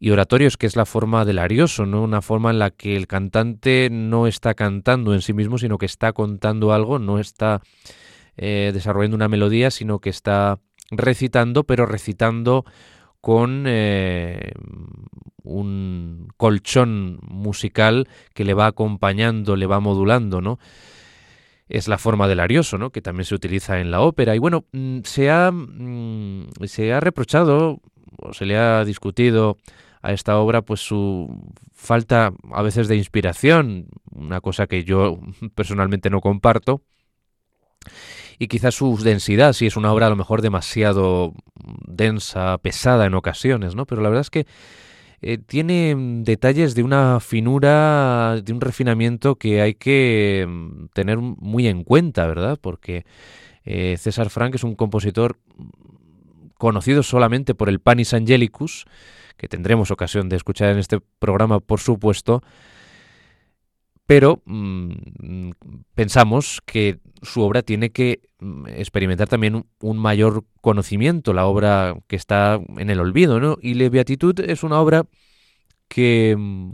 y 0.00 0.10
oratorios, 0.10 0.56
que 0.56 0.66
es 0.66 0.76
la 0.76 0.86
forma 0.86 1.24
del 1.24 1.38
arioso, 1.38 1.84
¿no? 1.84 2.02
Una 2.02 2.22
forma 2.22 2.50
en 2.50 2.58
la 2.58 2.70
que 2.70 2.96
el 2.96 3.06
cantante 3.06 3.88
no 3.90 4.26
está 4.26 4.54
cantando 4.54 5.12
en 5.12 5.22
sí 5.22 5.32
mismo, 5.32 5.58
sino 5.58 5.78
que 5.78 5.86
está 5.86 6.12
contando 6.12 6.72
algo, 6.72 6.98
no 6.98 7.18
está 7.18 7.62
eh, 8.36 8.70
desarrollando 8.72 9.16
una 9.16 9.28
melodía, 9.28 9.70
sino 9.70 9.98
que 9.98 10.10
está 10.10 10.60
recitando, 10.90 11.64
pero 11.64 11.86
recitando 11.86 12.64
con 13.20 13.64
eh, 13.66 14.52
un 15.42 16.28
colchón 16.36 17.18
musical 17.22 18.08
que 18.34 18.44
le 18.44 18.54
va 18.54 18.66
acompañando, 18.66 19.56
le 19.56 19.66
va 19.66 19.80
modulando, 19.80 20.40
¿no? 20.40 20.58
Es 21.68 21.88
la 21.88 21.98
forma 21.98 22.28
del 22.28 22.40
arioso, 22.40 22.78
¿no? 22.78 22.90
Que 22.90 23.02
también 23.02 23.24
se 23.24 23.34
utiliza 23.34 23.80
en 23.80 23.90
la 23.90 24.00
ópera. 24.00 24.34
Y 24.34 24.38
bueno, 24.38 24.64
mm, 24.72 25.00
se 25.04 25.30
ha, 25.30 25.50
mm, 25.52 26.48
se 26.66 26.92
ha 26.92 27.00
reprochado 27.00 27.80
o 28.16 28.32
se 28.32 28.46
le 28.46 28.56
ha 28.56 28.84
discutido 28.84 29.58
a 30.02 30.12
esta 30.12 30.38
obra 30.38 30.62
pues 30.62 30.80
su 30.80 31.52
falta 31.74 32.32
a 32.52 32.62
veces 32.62 32.88
de 32.88 32.96
inspiración, 32.96 33.88
una 34.10 34.40
cosa 34.40 34.66
que 34.66 34.84
yo 34.84 35.18
personalmente 35.54 36.10
no 36.10 36.20
comparto, 36.20 36.82
y 38.38 38.48
quizás 38.48 38.74
su 38.74 38.96
densidad, 38.98 39.52
si 39.52 39.66
es 39.66 39.76
una 39.76 39.92
obra 39.92 40.06
a 40.06 40.10
lo 40.10 40.16
mejor 40.16 40.42
demasiado 40.42 41.34
densa, 41.86 42.58
pesada 42.58 43.06
en 43.06 43.14
ocasiones, 43.14 43.74
¿no? 43.74 43.84
Pero 43.84 44.00
la 44.00 44.08
verdad 44.08 44.22
es 44.22 44.30
que 44.30 44.46
eh, 45.20 45.38
tiene 45.38 45.94
detalles 46.22 46.74
de 46.74 46.82
una 46.82 47.18
finura, 47.20 48.40
de 48.42 48.52
un 48.52 48.60
refinamiento 48.60 49.36
que 49.36 49.60
hay 49.60 49.74
que 49.74 50.46
mm, 50.48 50.86
tener 50.92 51.18
muy 51.18 51.66
en 51.66 51.82
cuenta, 51.82 52.26
¿verdad? 52.26 52.58
Porque 52.60 53.04
eh, 53.64 53.96
César 53.98 54.30
Frank 54.30 54.54
es 54.54 54.64
un 54.64 54.76
compositor 54.76 55.38
conocido 56.56 57.02
solamente 57.02 57.54
por 57.54 57.68
el 57.68 57.80
Panis 57.80 58.14
Angelicus, 58.14 58.86
que 59.36 59.48
tendremos 59.48 59.90
ocasión 59.90 60.28
de 60.28 60.36
escuchar 60.36 60.70
en 60.70 60.78
este 60.78 61.00
programa, 61.18 61.60
por 61.60 61.80
supuesto, 61.80 62.42
pero 64.08 64.40
mm, 64.46 65.50
pensamos 65.94 66.62
que 66.64 66.98
su 67.20 67.42
obra 67.42 67.60
tiene 67.60 67.90
que 67.90 68.22
mm, 68.40 68.66
experimentar 68.68 69.28
también 69.28 69.66
un 69.80 69.98
mayor 69.98 70.44
conocimiento, 70.62 71.34
la 71.34 71.44
obra 71.44 71.94
que 72.06 72.16
está 72.16 72.58
en 72.78 72.88
el 72.88 73.00
olvido, 73.00 73.38
¿no? 73.38 73.58
Y 73.60 73.74
Le 73.74 73.90
Beatitud 73.90 74.40
es 74.40 74.62
una 74.62 74.80
obra 74.80 75.04
que 75.88 76.34
mm, 76.38 76.72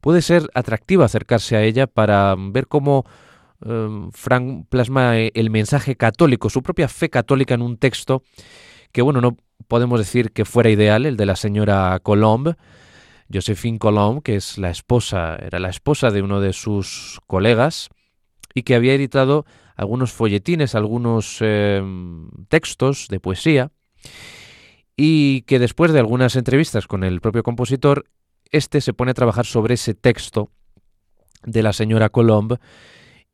puede 0.00 0.22
ser 0.22 0.50
atractiva 0.54 1.04
acercarse 1.04 1.54
a 1.54 1.62
ella 1.62 1.86
para 1.86 2.34
ver 2.36 2.66
cómo 2.66 3.04
em, 3.64 4.10
Frank 4.10 4.66
plasma 4.68 5.20
eh, 5.20 5.30
el 5.34 5.50
mensaje 5.50 5.94
católico, 5.94 6.50
su 6.50 6.64
propia 6.64 6.88
fe 6.88 7.08
católica 7.10 7.54
en 7.54 7.62
un 7.62 7.76
texto 7.76 8.24
que, 8.90 9.02
bueno, 9.02 9.20
no 9.20 9.36
podemos 9.68 10.00
decir 10.00 10.32
que 10.32 10.44
fuera 10.44 10.68
ideal, 10.68 11.06
el 11.06 11.16
de 11.16 11.26
la 11.26 11.36
señora 11.36 12.00
Colombe, 12.02 12.56
Josephine 13.32 13.78
Colombe, 13.78 14.22
que 14.22 14.36
es 14.36 14.58
la 14.58 14.70
esposa, 14.70 15.36
era 15.36 15.58
la 15.58 15.68
esposa 15.68 16.10
de 16.10 16.22
uno 16.22 16.40
de 16.40 16.52
sus 16.52 17.20
colegas 17.26 17.90
y 18.54 18.62
que 18.62 18.74
había 18.74 18.94
editado 18.94 19.44
algunos 19.76 20.12
folletines, 20.12 20.74
algunos 20.74 21.38
em, 21.40 22.28
textos 22.48 23.08
de 23.08 23.20
poesía 23.20 23.70
y 24.96 25.42
que 25.42 25.58
después 25.58 25.92
de 25.92 25.98
algunas 25.98 26.36
entrevistas 26.36 26.86
con 26.86 27.04
el 27.04 27.20
propio 27.20 27.42
compositor, 27.42 28.04
este 28.50 28.80
se 28.80 28.92
pone 28.92 29.12
a 29.12 29.14
trabajar 29.14 29.46
sobre 29.46 29.74
ese 29.74 29.94
texto 29.94 30.50
de 31.44 31.62
la 31.62 31.72
señora 31.72 32.10
Colombe 32.10 32.58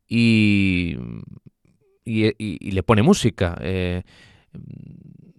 y, 0.06 0.96
y, 2.04 2.70
le 2.70 2.82
pone 2.82 3.02
música. 3.02 3.58
Eh, 3.60 4.02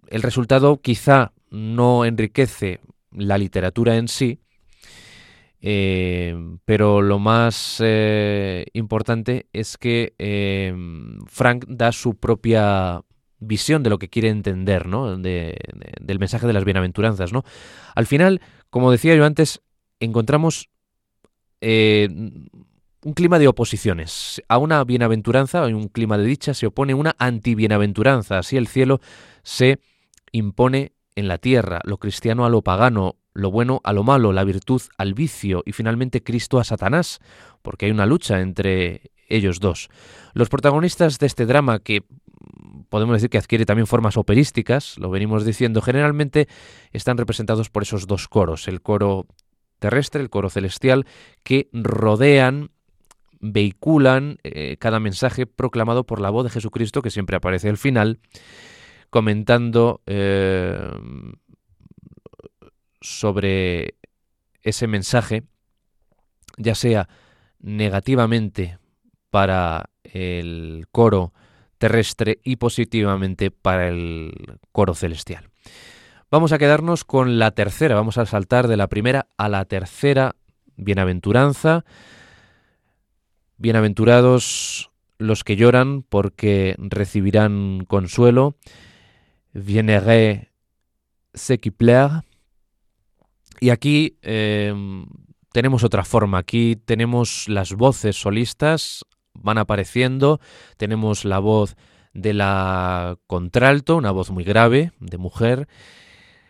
el 0.08 0.22
resultado 0.22 0.80
quizá 0.80 1.32
no 1.50 2.04
enriquece 2.04 2.80
la 3.12 3.38
literatura 3.38 3.96
en 3.96 4.08
sí, 4.08 4.40
eh, 5.62 6.34
pero 6.64 7.02
lo 7.02 7.18
más 7.18 7.78
eh, 7.84 8.66
importante 8.72 9.48
es 9.52 9.76
que 9.76 10.14
Frank 11.26 11.64
da 11.68 11.92
su 11.92 12.16
propia 12.16 13.02
visión 13.38 13.82
de 13.82 13.90
lo 13.90 13.98
que 13.98 14.08
quiere 14.08 14.28
entender, 14.28 14.86
¿no? 14.86 15.16
del 15.16 16.18
mensaje 16.18 16.46
de 16.46 16.52
las 16.52 16.64
bienaventuranzas, 16.64 17.32
¿no? 17.32 17.44
Al 17.94 18.06
final, 18.06 18.40
como 18.68 18.90
decía 18.90 19.14
yo 19.14 19.24
antes, 19.24 19.62
encontramos 19.98 20.68
eh, 21.60 22.08
un 23.02 23.12
clima 23.14 23.38
de 23.38 23.48
oposiciones. 23.48 24.42
A 24.48 24.58
una 24.58 24.82
bienaventuranza, 24.84 25.62
a 25.62 25.66
un 25.66 25.88
clima 25.88 26.18
de 26.18 26.24
dicha, 26.24 26.54
se 26.54 26.66
opone 26.66 26.94
una 26.94 27.14
antibienaventuranza. 27.18 28.38
Así 28.38 28.56
el 28.56 28.66
cielo 28.66 29.00
se 29.42 29.78
impone 30.32 30.92
en 31.20 31.28
la 31.28 31.38
tierra, 31.38 31.80
lo 31.84 31.98
cristiano 31.98 32.44
a 32.44 32.50
lo 32.50 32.62
pagano, 32.62 33.16
lo 33.32 33.50
bueno 33.50 33.80
a 33.84 33.92
lo 33.92 34.02
malo, 34.02 34.32
la 34.32 34.44
virtud 34.44 34.82
al 34.98 35.14
vicio 35.14 35.62
y 35.64 35.72
finalmente 35.72 36.22
Cristo 36.22 36.58
a 36.58 36.64
Satanás, 36.64 37.20
porque 37.62 37.86
hay 37.86 37.92
una 37.92 38.06
lucha 38.06 38.40
entre 38.40 39.12
ellos 39.28 39.60
dos. 39.60 39.88
Los 40.34 40.48
protagonistas 40.48 41.18
de 41.18 41.26
este 41.26 41.46
drama, 41.46 41.78
que 41.78 42.02
podemos 42.88 43.14
decir 43.14 43.30
que 43.30 43.38
adquiere 43.38 43.64
también 43.64 43.86
formas 43.86 44.16
operísticas, 44.16 44.98
lo 44.98 45.10
venimos 45.10 45.44
diciendo, 45.44 45.80
generalmente 45.80 46.48
están 46.92 47.16
representados 47.16 47.70
por 47.70 47.84
esos 47.84 48.06
dos 48.06 48.28
coros, 48.28 48.66
el 48.66 48.82
coro 48.82 49.26
terrestre, 49.78 50.20
el 50.20 50.30
coro 50.30 50.50
celestial, 50.50 51.06
que 51.44 51.68
rodean, 51.72 52.70
vehiculan 53.40 54.38
eh, 54.42 54.76
cada 54.78 55.00
mensaje 55.00 55.46
proclamado 55.46 56.04
por 56.04 56.20
la 56.20 56.30
voz 56.30 56.44
de 56.44 56.50
Jesucristo, 56.50 57.00
que 57.00 57.10
siempre 57.10 57.36
aparece 57.36 57.68
al 57.68 57.78
final, 57.78 58.18
comentando 59.10 60.00
eh, 60.06 60.90
sobre 63.00 63.94
ese 64.62 64.86
mensaje, 64.86 65.42
ya 66.56 66.74
sea 66.74 67.08
negativamente 67.58 68.78
para 69.30 69.90
el 70.04 70.86
coro 70.90 71.32
terrestre 71.78 72.40
y 72.44 72.56
positivamente 72.56 73.50
para 73.50 73.88
el 73.88 74.58
coro 74.72 74.94
celestial. 74.94 75.50
Vamos 76.30 76.52
a 76.52 76.58
quedarnos 76.58 77.04
con 77.04 77.38
la 77.38 77.50
tercera, 77.52 77.94
vamos 77.94 78.18
a 78.18 78.26
saltar 78.26 78.68
de 78.68 78.76
la 78.76 78.88
primera 78.88 79.28
a 79.36 79.48
la 79.48 79.64
tercera 79.64 80.36
bienaventuranza. 80.76 81.84
Bienaventurados 83.56 84.90
los 85.18 85.42
que 85.42 85.56
lloran 85.56 86.02
porque 86.02 86.76
recibirán 86.78 87.84
consuelo. 87.86 88.56
Vienere 89.52 90.52
ce 91.34 91.58
qui 91.58 91.72
Y 93.60 93.70
aquí 93.70 94.18
eh, 94.22 94.74
tenemos 95.52 95.84
otra 95.84 96.04
forma. 96.04 96.38
Aquí 96.38 96.76
tenemos 96.76 97.48
las 97.48 97.74
voces 97.74 98.16
solistas 98.16 99.04
van 99.34 99.58
apareciendo. 99.58 100.40
Tenemos 100.76 101.24
la 101.24 101.38
voz 101.38 101.76
de 102.12 102.34
la 102.34 103.16
contralto, 103.26 103.96
una 103.96 104.10
voz 104.10 104.30
muy 104.30 104.44
grave, 104.44 104.92
de 105.00 105.18
mujer. 105.18 105.68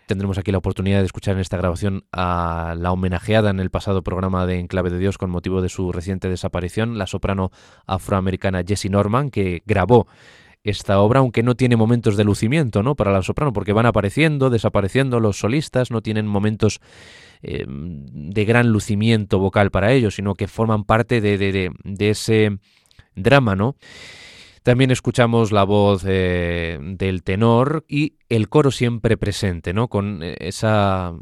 Tendremos 0.07 0.39
aquí 0.39 0.51
la 0.51 0.59
oportunidad 0.59 0.99
de 0.99 1.05
escuchar 1.05 1.35
en 1.35 1.41
esta 1.41 1.57
grabación 1.57 2.05
a 2.11 2.75
la 2.77 2.91
homenajeada 2.91 3.51
en 3.51 3.61
el 3.61 3.71
pasado 3.71 4.03
programa 4.03 4.45
de 4.45 4.59
Enclave 4.59 4.91
de 4.91 4.99
Dios 4.99 5.19
con 5.19 5.31
motivo 5.31 5.63
de 5.63 5.69
su 5.69 5.93
reciente 5.93 6.29
desaparición, 6.29 6.99
la 6.99 7.07
soprano 7.07 7.53
afroamericana 7.87 8.65
Jessie 8.67 8.91
Norman, 8.91 9.31
que 9.31 9.63
grabó 9.67 10.09
esta 10.63 11.01
obra, 11.01 11.21
aunque 11.21 11.43
no 11.43 11.55
tiene 11.55 11.77
momentos 11.77 12.17
de 12.17 12.25
lucimiento 12.25 12.83
¿no? 12.83 12.95
para 12.95 13.13
la 13.13 13.23
soprano, 13.23 13.53
porque 13.53 13.73
van 13.73 13.87
apareciendo, 13.87 14.51
desapareciendo 14.51 15.19
los 15.21 15.39
solistas, 15.39 15.91
no 15.91 16.03
tienen 16.03 16.27
momentos 16.27 16.81
eh, 17.43 17.65
de 17.67 18.45
gran 18.45 18.69
lucimiento 18.69 19.39
vocal 19.39 19.71
para 19.71 19.93
ellos, 19.93 20.17
sino 20.17 20.35
que 20.35 20.47
forman 20.47 20.85
parte 20.85 21.23
de, 21.23 21.39
de, 21.39 22.11
ese 22.11 22.59
drama, 23.15 23.57
¿no? 23.57 23.77
También 24.63 24.91
escuchamos 24.91 25.51
la 25.51 25.65
voz 25.65 26.05
eh, 26.07 26.79
del 26.79 27.23
tenor 27.23 27.87
y 27.89 28.17
el 28.29 28.51
coro 28.51 28.71
siempre 28.71 29.17
presente, 29.17 29.73
¿no? 29.73 29.89
Con 29.89 30.23
eh, 30.23 30.37
esa 30.41 31.15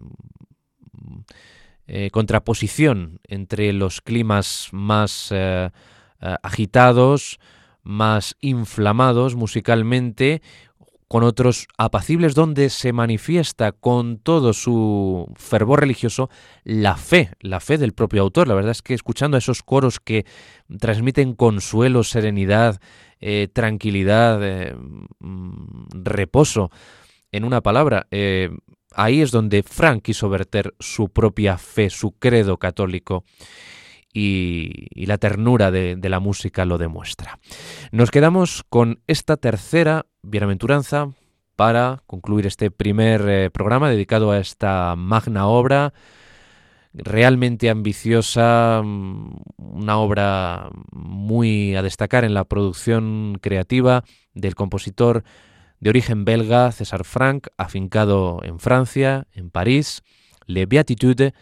contraposición 2.13 3.21
entre 3.27 3.73
los 3.73 4.03
climas 4.03 4.69
más 4.73 5.33
agitados, 6.43 7.39
más 7.89 8.37
inflamados 8.43 9.35
musicalmente, 9.35 10.43
con 11.09 11.23
otros 11.25 11.69
apacibles 11.79 12.35
donde 12.35 12.69
se 12.69 12.93
manifiesta 12.93 13.73
con 13.73 14.19
todo 14.19 14.53
su 14.53 15.33
fervor 15.37 15.81
religioso 15.81 16.29
la 16.65 16.99
fe, 16.99 17.31
la 17.41 17.61
fe 17.61 17.79
del 17.79 17.95
propio 17.95 18.21
autor. 18.21 18.47
La 18.47 18.55
verdad 18.55 18.73
es 18.73 18.83
que 18.83 18.93
escuchando 18.93 19.37
a 19.37 19.39
esos 19.39 19.63
coros 19.63 20.01
que 20.01 20.27
transmiten 20.79 21.33
consuelo, 21.33 22.05
serenidad, 22.05 22.79
eh, 23.21 23.49
tranquilidad, 23.51 24.39
eh, 24.43 24.77
mm, 25.21 25.87
reposo, 26.05 26.71
en 27.33 27.45
una 27.45 27.63
palabra, 27.63 28.07
eh, 28.11 28.51
ahí 28.93 29.23
es 29.23 29.31
donde 29.31 29.63
Frank 29.63 30.03
quiso 30.03 30.29
verter 30.29 30.75
su 30.79 31.09
propia 31.09 31.57
fe, 31.57 31.89
su 31.89 32.13
credo 32.13 32.59
católico 32.59 33.25
y, 34.19 35.07
la 35.07 35.19
ternura 35.19 35.71
de, 35.71 35.97
la 36.09 36.21
música 36.21 36.65
lo 36.65 36.77
demuestra. 36.77 37.39
Nos 37.93 38.11
quedamos 38.11 38.65
con 38.69 39.01
esta 39.07 39.37
tercera 39.37 40.07
bienaventuranza 40.23 41.13
para 41.57 42.03
concluir 42.07 42.47
este 42.47 42.71
primer 42.71 43.29
eh, 43.29 43.51
programa 43.51 43.91
dedicado 43.91 44.31
a 44.31 44.39
esta 44.39 44.95
magna 44.97 45.47
obra 45.47 45.93
realmente 46.93 47.71
ambiciosa, 47.71 48.83
mm, 48.85 49.37
una 49.57 49.99
obra 49.99 50.71
muy 50.91 51.77
a 51.77 51.83
destacar 51.83 52.25
en 52.25 52.35
la 52.35 52.45
producción 52.45 53.39
creativa 53.41 54.05
del 54.35 54.55
compositor 54.55 55.25
de 55.81 55.91
origen 55.91 56.25
belga 56.25 56.73
César 56.73 57.05
Franck, 57.05 57.49
afincado 57.57 58.41
en 58.43 58.59
Francia, 58.59 59.27
en 59.33 59.51
París, 59.51 60.03
Le 60.47 60.67
Beatitude, 60.67 61.35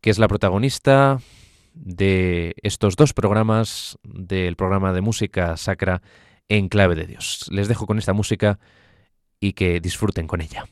que 0.00 0.10
es 0.10 0.18
la 0.18 0.28
protagonista 0.28 1.18
de 1.76 2.54
estos 2.62 2.96
dos 2.96 3.12
programas 3.12 3.98
del 4.02 4.56
programa 4.56 4.92
de 4.92 5.02
música 5.02 5.56
sacra 5.56 6.02
en 6.48 6.68
clave 6.68 6.94
de 6.94 7.06
Dios. 7.06 7.46
Les 7.50 7.68
dejo 7.68 7.86
con 7.86 7.98
esta 7.98 8.12
música 8.12 8.58
y 9.38 9.52
que 9.52 9.80
disfruten 9.80 10.26
con 10.26 10.40
ella. 10.40 10.66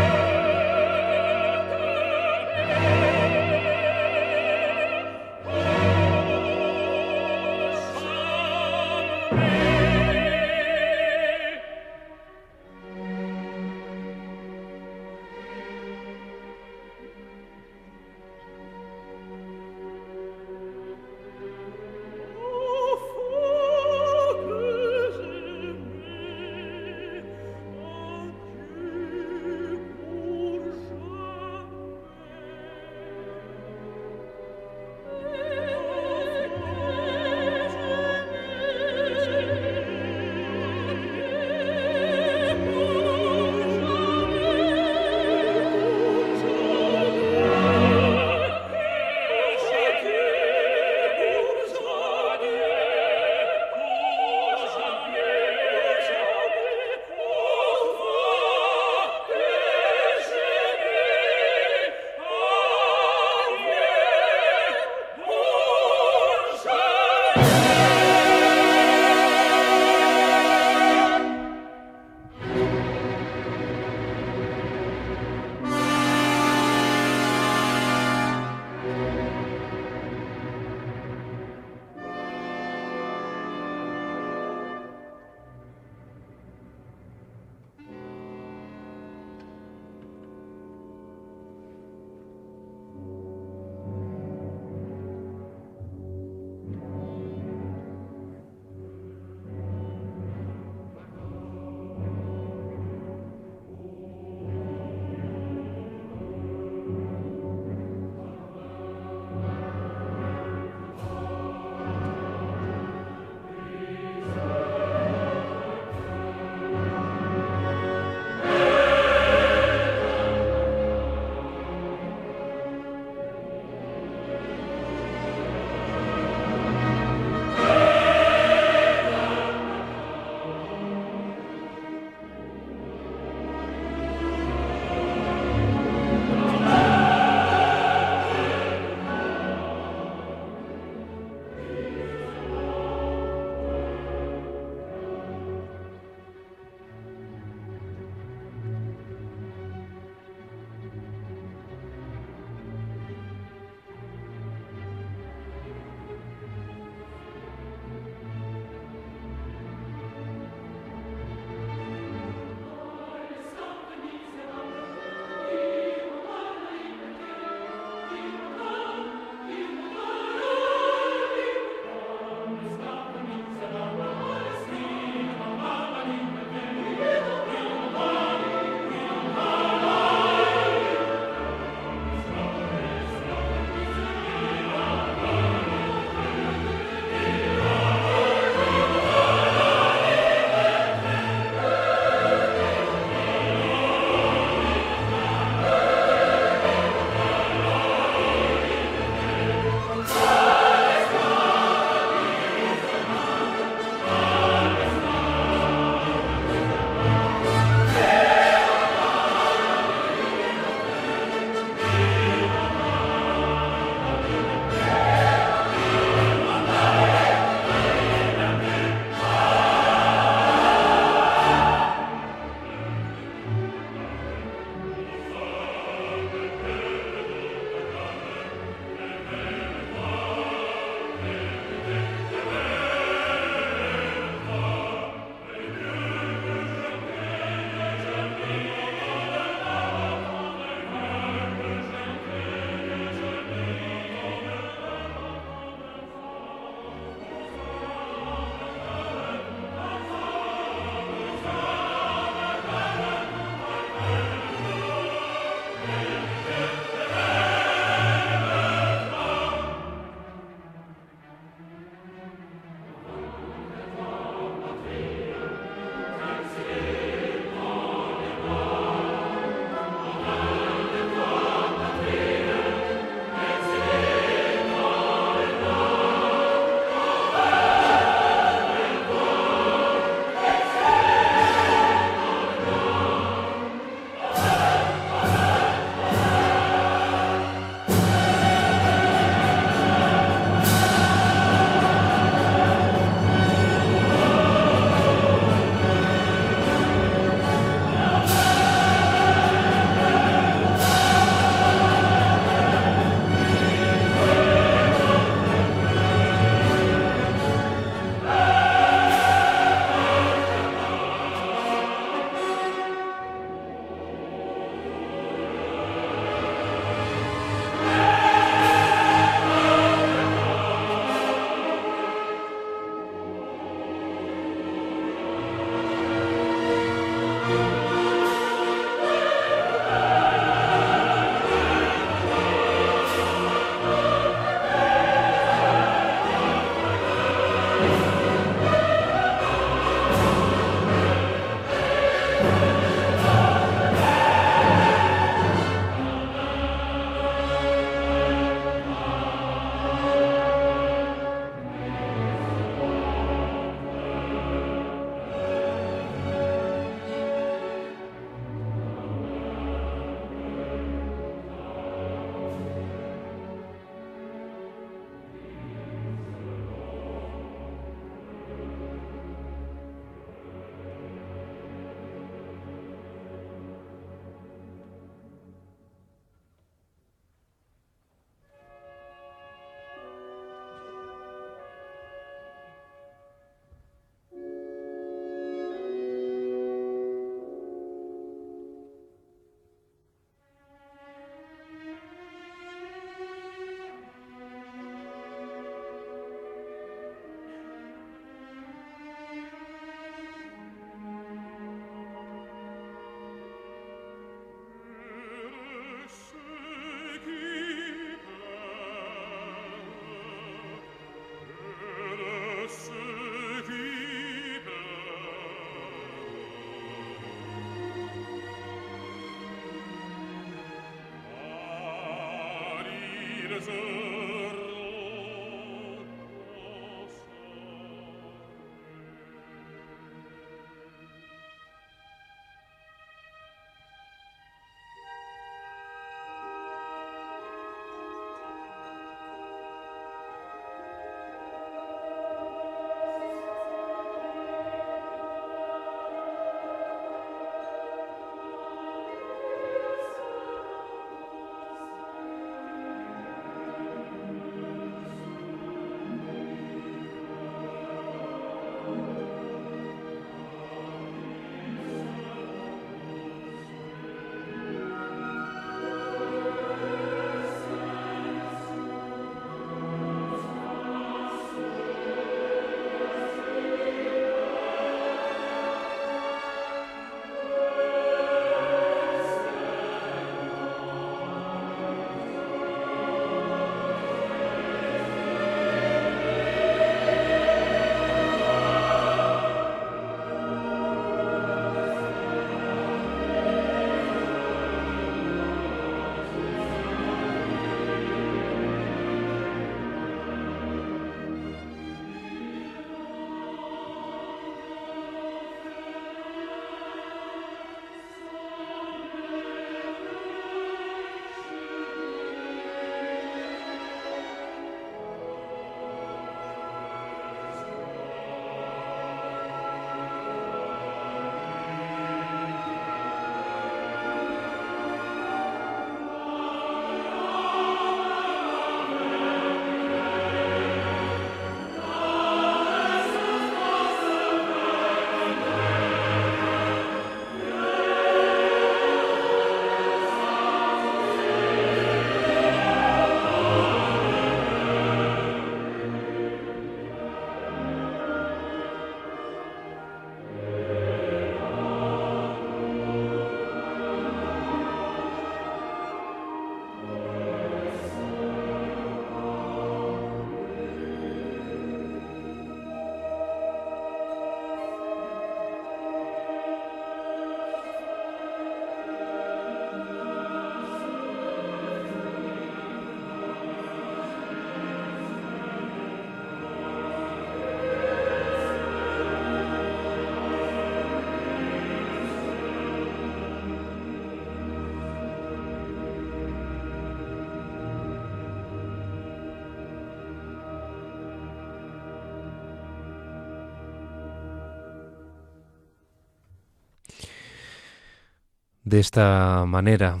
De 598.72 598.80
esta 598.80 599.44
manera 599.46 600.00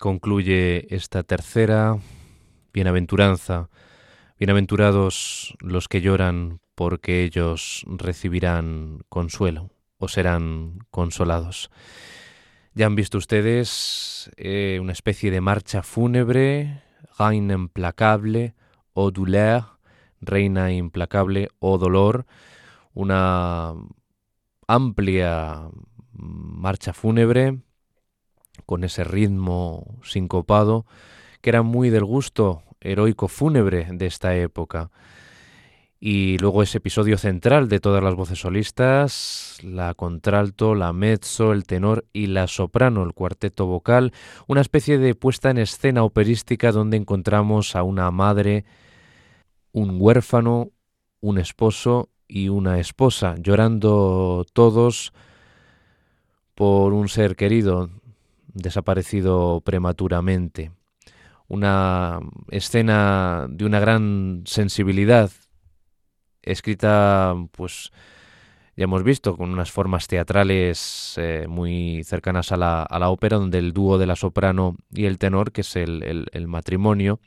concluye 0.00 0.86
esta 0.88 1.24
tercera 1.24 1.98
bienaventuranza. 2.72 3.68
Bienaventurados 4.38 5.54
los 5.60 5.88
que 5.88 6.00
lloran 6.00 6.60
porque 6.74 7.22
ellos 7.22 7.84
recibirán 7.86 9.00
consuelo 9.10 9.72
o 9.98 10.08
serán 10.08 10.78
consolados. 10.90 11.70
Ya 12.72 12.86
han 12.86 12.94
visto 12.94 13.18
ustedes 13.18 14.30
eh, 14.38 14.78
una 14.80 14.92
especie 14.92 15.30
de 15.30 15.42
marcha 15.42 15.82
fúnebre, 15.82 16.82
Reine 17.18 17.52
implacable 17.52 18.54
o 18.94 19.12
Reina 20.22 20.72
implacable 20.72 21.50
o 21.58 21.76
dolor, 21.76 22.24
una 22.94 23.74
amplia 24.66 25.68
marcha 26.14 26.94
fúnebre 26.94 27.60
con 28.66 28.84
ese 28.84 29.04
ritmo 29.04 29.98
sincopado 30.02 30.86
que 31.42 31.50
era 31.50 31.62
muy 31.62 31.90
del 31.90 32.04
gusto 32.04 32.62
heroico 32.80 33.28
fúnebre 33.28 33.88
de 33.92 34.06
esta 34.06 34.34
época. 34.36 34.90
Y 36.00 36.38
luego 36.38 36.62
ese 36.62 36.78
episodio 36.78 37.16
central 37.16 37.68
de 37.68 37.78
todas 37.78 38.02
las 38.02 38.16
voces 38.16 38.40
solistas, 38.40 39.58
la 39.62 39.94
contralto, 39.94 40.74
la 40.74 40.92
mezzo, 40.92 41.52
el 41.52 41.64
tenor 41.64 42.06
y 42.12 42.26
la 42.26 42.48
soprano, 42.48 43.04
el 43.04 43.12
cuarteto 43.12 43.66
vocal, 43.66 44.12
una 44.48 44.60
especie 44.60 44.98
de 44.98 45.14
puesta 45.14 45.50
en 45.50 45.58
escena 45.58 46.02
operística 46.02 46.72
donde 46.72 46.96
encontramos 46.96 47.76
a 47.76 47.84
una 47.84 48.10
madre, 48.10 48.64
un 49.70 49.96
huérfano, 50.00 50.70
un 51.20 51.38
esposo 51.38 52.08
y 52.26 52.48
una 52.48 52.80
esposa, 52.80 53.36
llorando 53.38 54.44
todos 54.52 55.12
por 56.56 56.92
un 56.94 57.08
ser 57.08 57.36
querido 57.36 57.90
desaparecido 58.54 59.60
prematuramente. 59.64 60.72
Una 61.48 62.20
escena 62.50 63.46
de 63.50 63.64
una 63.64 63.80
gran 63.80 64.42
sensibilidad 64.46 65.30
escrita, 66.42 67.34
pues 67.52 67.92
ya 68.76 68.84
hemos 68.84 69.04
visto, 69.04 69.36
con 69.36 69.50
unas 69.50 69.70
formas 69.70 70.08
teatrales 70.08 71.14
eh, 71.18 71.46
muy 71.48 72.04
cercanas 72.04 72.52
a 72.52 72.56
la, 72.56 72.82
a 72.82 72.98
la, 72.98 73.10
ópera, 73.10 73.36
donde 73.36 73.58
el 73.58 73.72
dúo 73.72 73.98
de 73.98 74.06
la 74.06 74.16
soprano 74.16 74.76
y 74.90 75.04
el 75.04 75.18
tenor, 75.18 75.52
que 75.52 75.60
es 75.60 75.76
el, 75.76 76.28
el, 76.32 76.48
matrimonio, 76.48 77.20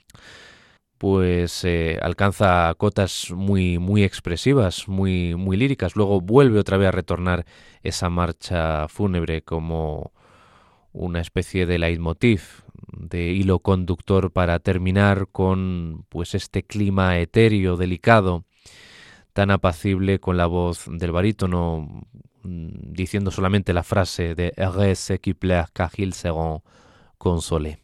pues 0.97 1.63
eh, 1.63 1.99
alcanza 2.01 2.73
cotas 2.78 3.32
muy, 3.32 3.78
muy 3.78 4.03
expresivas, 4.03 4.88
muy, 4.88 5.36
muy 5.36 5.55
líricas. 5.55 5.95
Luego 5.95 6.19
vuelve 6.19 6.59
otra 6.59 6.78
vez 6.78 6.88
a 6.88 6.91
retornar 6.91 7.45
esa 7.84 8.09
marcha 8.09 8.88
fúnebre 8.88 9.43
como 9.43 10.13
una 10.96 11.20
especie 11.20 11.66
de 11.66 11.78
leitmotiv, 11.78 12.64
de 12.98 13.32
hilo 13.34 13.60
conductor 13.60 14.32
para 14.32 14.60
terminar 14.60 15.28
con 15.32 16.06
pues 16.10 16.34
este 16.36 16.64
clima 16.64 17.20
etéreo, 17.20 17.78
delicado, 17.78 18.46
tan 19.34 19.52
apacible 19.52 20.20
con 20.20 20.38
la 20.38 20.46
voz 20.46 20.86
del 20.88 21.12
barítono 21.12 22.06
mm, 22.43 22.93
diciendo 22.93 23.32
solamente 23.32 23.74
la 23.74 23.84
frase 23.84 24.34
de 24.34 24.54
Rs 24.58 25.20
qui 25.22 25.34
plaire 25.34 25.68
car 25.74 25.91
seront 26.12 26.64
consolé. 27.18 27.80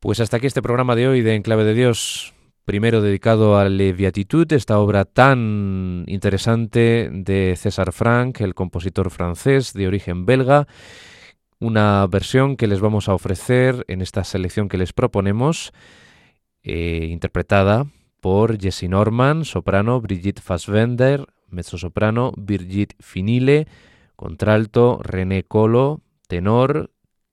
Pues 0.00 0.18
hasta 0.20 0.38
aquí 0.38 0.46
este 0.46 0.62
programa 0.62 0.96
de 0.96 1.08
hoy 1.08 1.20
de 1.20 1.34
Enclave 1.34 1.64
de 1.64 1.74
Dios, 1.74 2.32
primero 2.64 3.02
dedicado 3.02 3.58
a 3.58 3.68
la 3.68 3.92
Beatitud, 3.92 4.50
esta 4.52 4.78
obra 4.78 5.04
tan 5.04 6.04
interesante 6.06 7.10
de 7.12 7.54
César 7.56 7.92
Franck, 7.92 8.40
el 8.40 8.54
compositor 8.54 9.10
francés 9.10 9.74
de 9.74 9.88
origen 9.88 10.24
belga, 10.24 10.66
una 11.60 12.06
versión 12.06 12.56
que 12.56 12.66
les 12.66 12.80
vamos 12.80 13.08
a 13.08 13.14
ofrecer 13.14 13.84
en 13.86 14.00
esta 14.00 14.24
selección 14.24 14.68
que 14.68 14.78
les 14.78 14.92
proponemos, 14.92 15.72
eh, 16.62 17.06
interpretada 17.10 17.86
por 18.20 18.58
Jessie 18.58 18.88
Norman, 18.88 19.44
soprano, 19.44 20.00
Brigitte 20.00 20.40
Fassbender, 20.40 21.26
mezzosoprano, 21.48 22.32
Birgit 22.36 22.94
Finile, 23.00 23.66
contralto, 24.16 25.00
René 25.02 25.44
Colo, 25.44 26.00
tenor, 26.28 26.90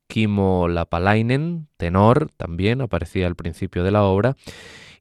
Kimo 0.08 0.68
Lapalainen, 0.68 1.68
tenor, 1.78 2.30
también 2.38 2.82
aparecía 2.82 3.28
al 3.28 3.36
principio 3.36 3.84
de 3.84 3.92
la 3.92 4.04
obra, 4.04 4.36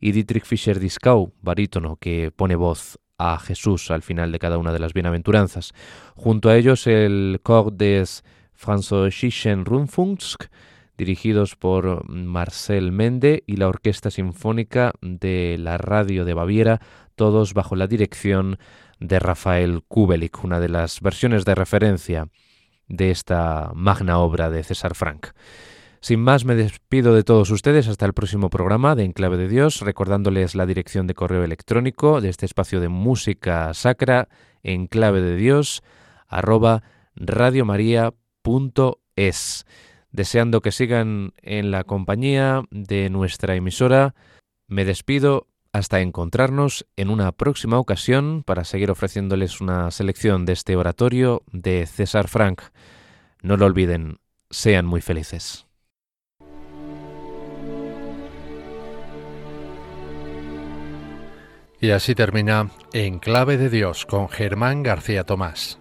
y 0.00 0.12
Dietrich 0.12 0.44
Fischer-Dieskau, 0.44 1.32
barítono, 1.40 1.96
que 1.96 2.30
pone 2.34 2.56
voz 2.56 2.98
a 3.18 3.38
Jesús 3.38 3.90
al 3.90 4.02
final 4.02 4.30
de 4.30 4.38
cada 4.38 4.58
una 4.58 4.72
de 4.72 4.78
las 4.78 4.92
bienaventuranzas. 4.92 5.72
Junto 6.14 6.48
a 6.48 6.56
ellos 6.56 6.86
el 6.86 7.40
Cor 7.42 7.72
des 7.72 8.24
Französischen 8.56 9.64
Rundfunks, 9.64 10.36
dirigidos 10.96 11.56
por 11.56 12.08
Marcel 12.08 12.90
Mende 12.90 13.44
y 13.46 13.56
la 13.56 13.68
Orquesta 13.68 14.10
Sinfónica 14.10 14.92
de 15.00 15.56
la 15.58 15.78
Radio 15.78 16.24
de 16.24 16.34
Baviera, 16.34 16.80
todos 17.14 17.54
bajo 17.54 17.76
la 17.76 17.86
dirección 17.86 18.58
de 18.98 19.18
Rafael 19.18 19.82
Kubelik, 19.86 20.42
una 20.42 20.58
de 20.58 20.68
las 20.68 21.00
versiones 21.00 21.44
de 21.44 21.54
referencia 21.54 22.28
de 22.88 23.10
esta 23.10 23.72
magna 23.74 24.18
obra 24.18 24.50
de 24.50 24.62
César 24.62 24.94
Frank. 24.94 25.28
Sin 26.00 26.20
más, 26.20 26.44
me 26.44 26.54
despido 26.54 27.14
de 27.14 27.24
todos 27.24 27.50
ustedes 27.50 27.88
hasta 27.88 28.06
el 28.06 28.12
próximo 28.12 28.48
programa 28.48 28.94
de 28.94 29.04
Enclave 29.04 29.36
de 29.36 29.48
Dios, 29.48 29.80
recordándoles 29.80 30.54
la 30.54 30.66
dirección 30.66 31.06
de 31.06 31.14
correo 31.14 31.42
electrónico 31.42 32.20
de 32.20 32.28
este 32.28 32.46
espacio 32.46 32.80
de 32.80 32.88
música 32.88 33.74
sacra, 33.74 34.28
enclave 34.62 35.20
de 35.20 35.36
Dios, 35.36 35.82
arroba 36.28 36.82
radiomaria.es 38.46 39.66
deseando 40.12 40.62
que 40.62 40.72
sigan 40.72 41.34
en 41.42 41.70
la 41.70 41.84
compañía 41.84 42.62
de 42.70 43.10
nuestra 43.10 43.54
emisora. 43.54 44.14
Me 44.66 44.84
despido 44.84 45.48
hasta 45.72 46.00
encontrarnos 46.00 46.86
en 46.96 47.10
una 47.10 47.32
próxima 47.32 47.78
ocasión 47.78 48.42
para 48.42 48.64
seguir 48.64 48.90
ofreciéndoles 48.90 49.60
una 49.60 49.90
selección 49.90 50.46
de 50.46 50.54
este 50.54 50.74
oratorio 50.74 51.42
de 51.52 51.86
César 51.86 52.28
Frank. 52.28 52.62
No 53.42 53.58
lo 53.58 53.66
olviden, 53.66 54.18
sean 54.48 54.86
muy 54.86 55.02
felices. 55.02 55.66
Y 61.78 61.90
así 61.90 62.14
termina 62.14 62.70
En 62.94 63.18
Clave 63.18 63.58
de 63.58 63.68
Dios 63.68 64.06
con 64.06 64.30
Germán 64.30 64.82
García 64.82 65.24
Tomás. 65.24 65.78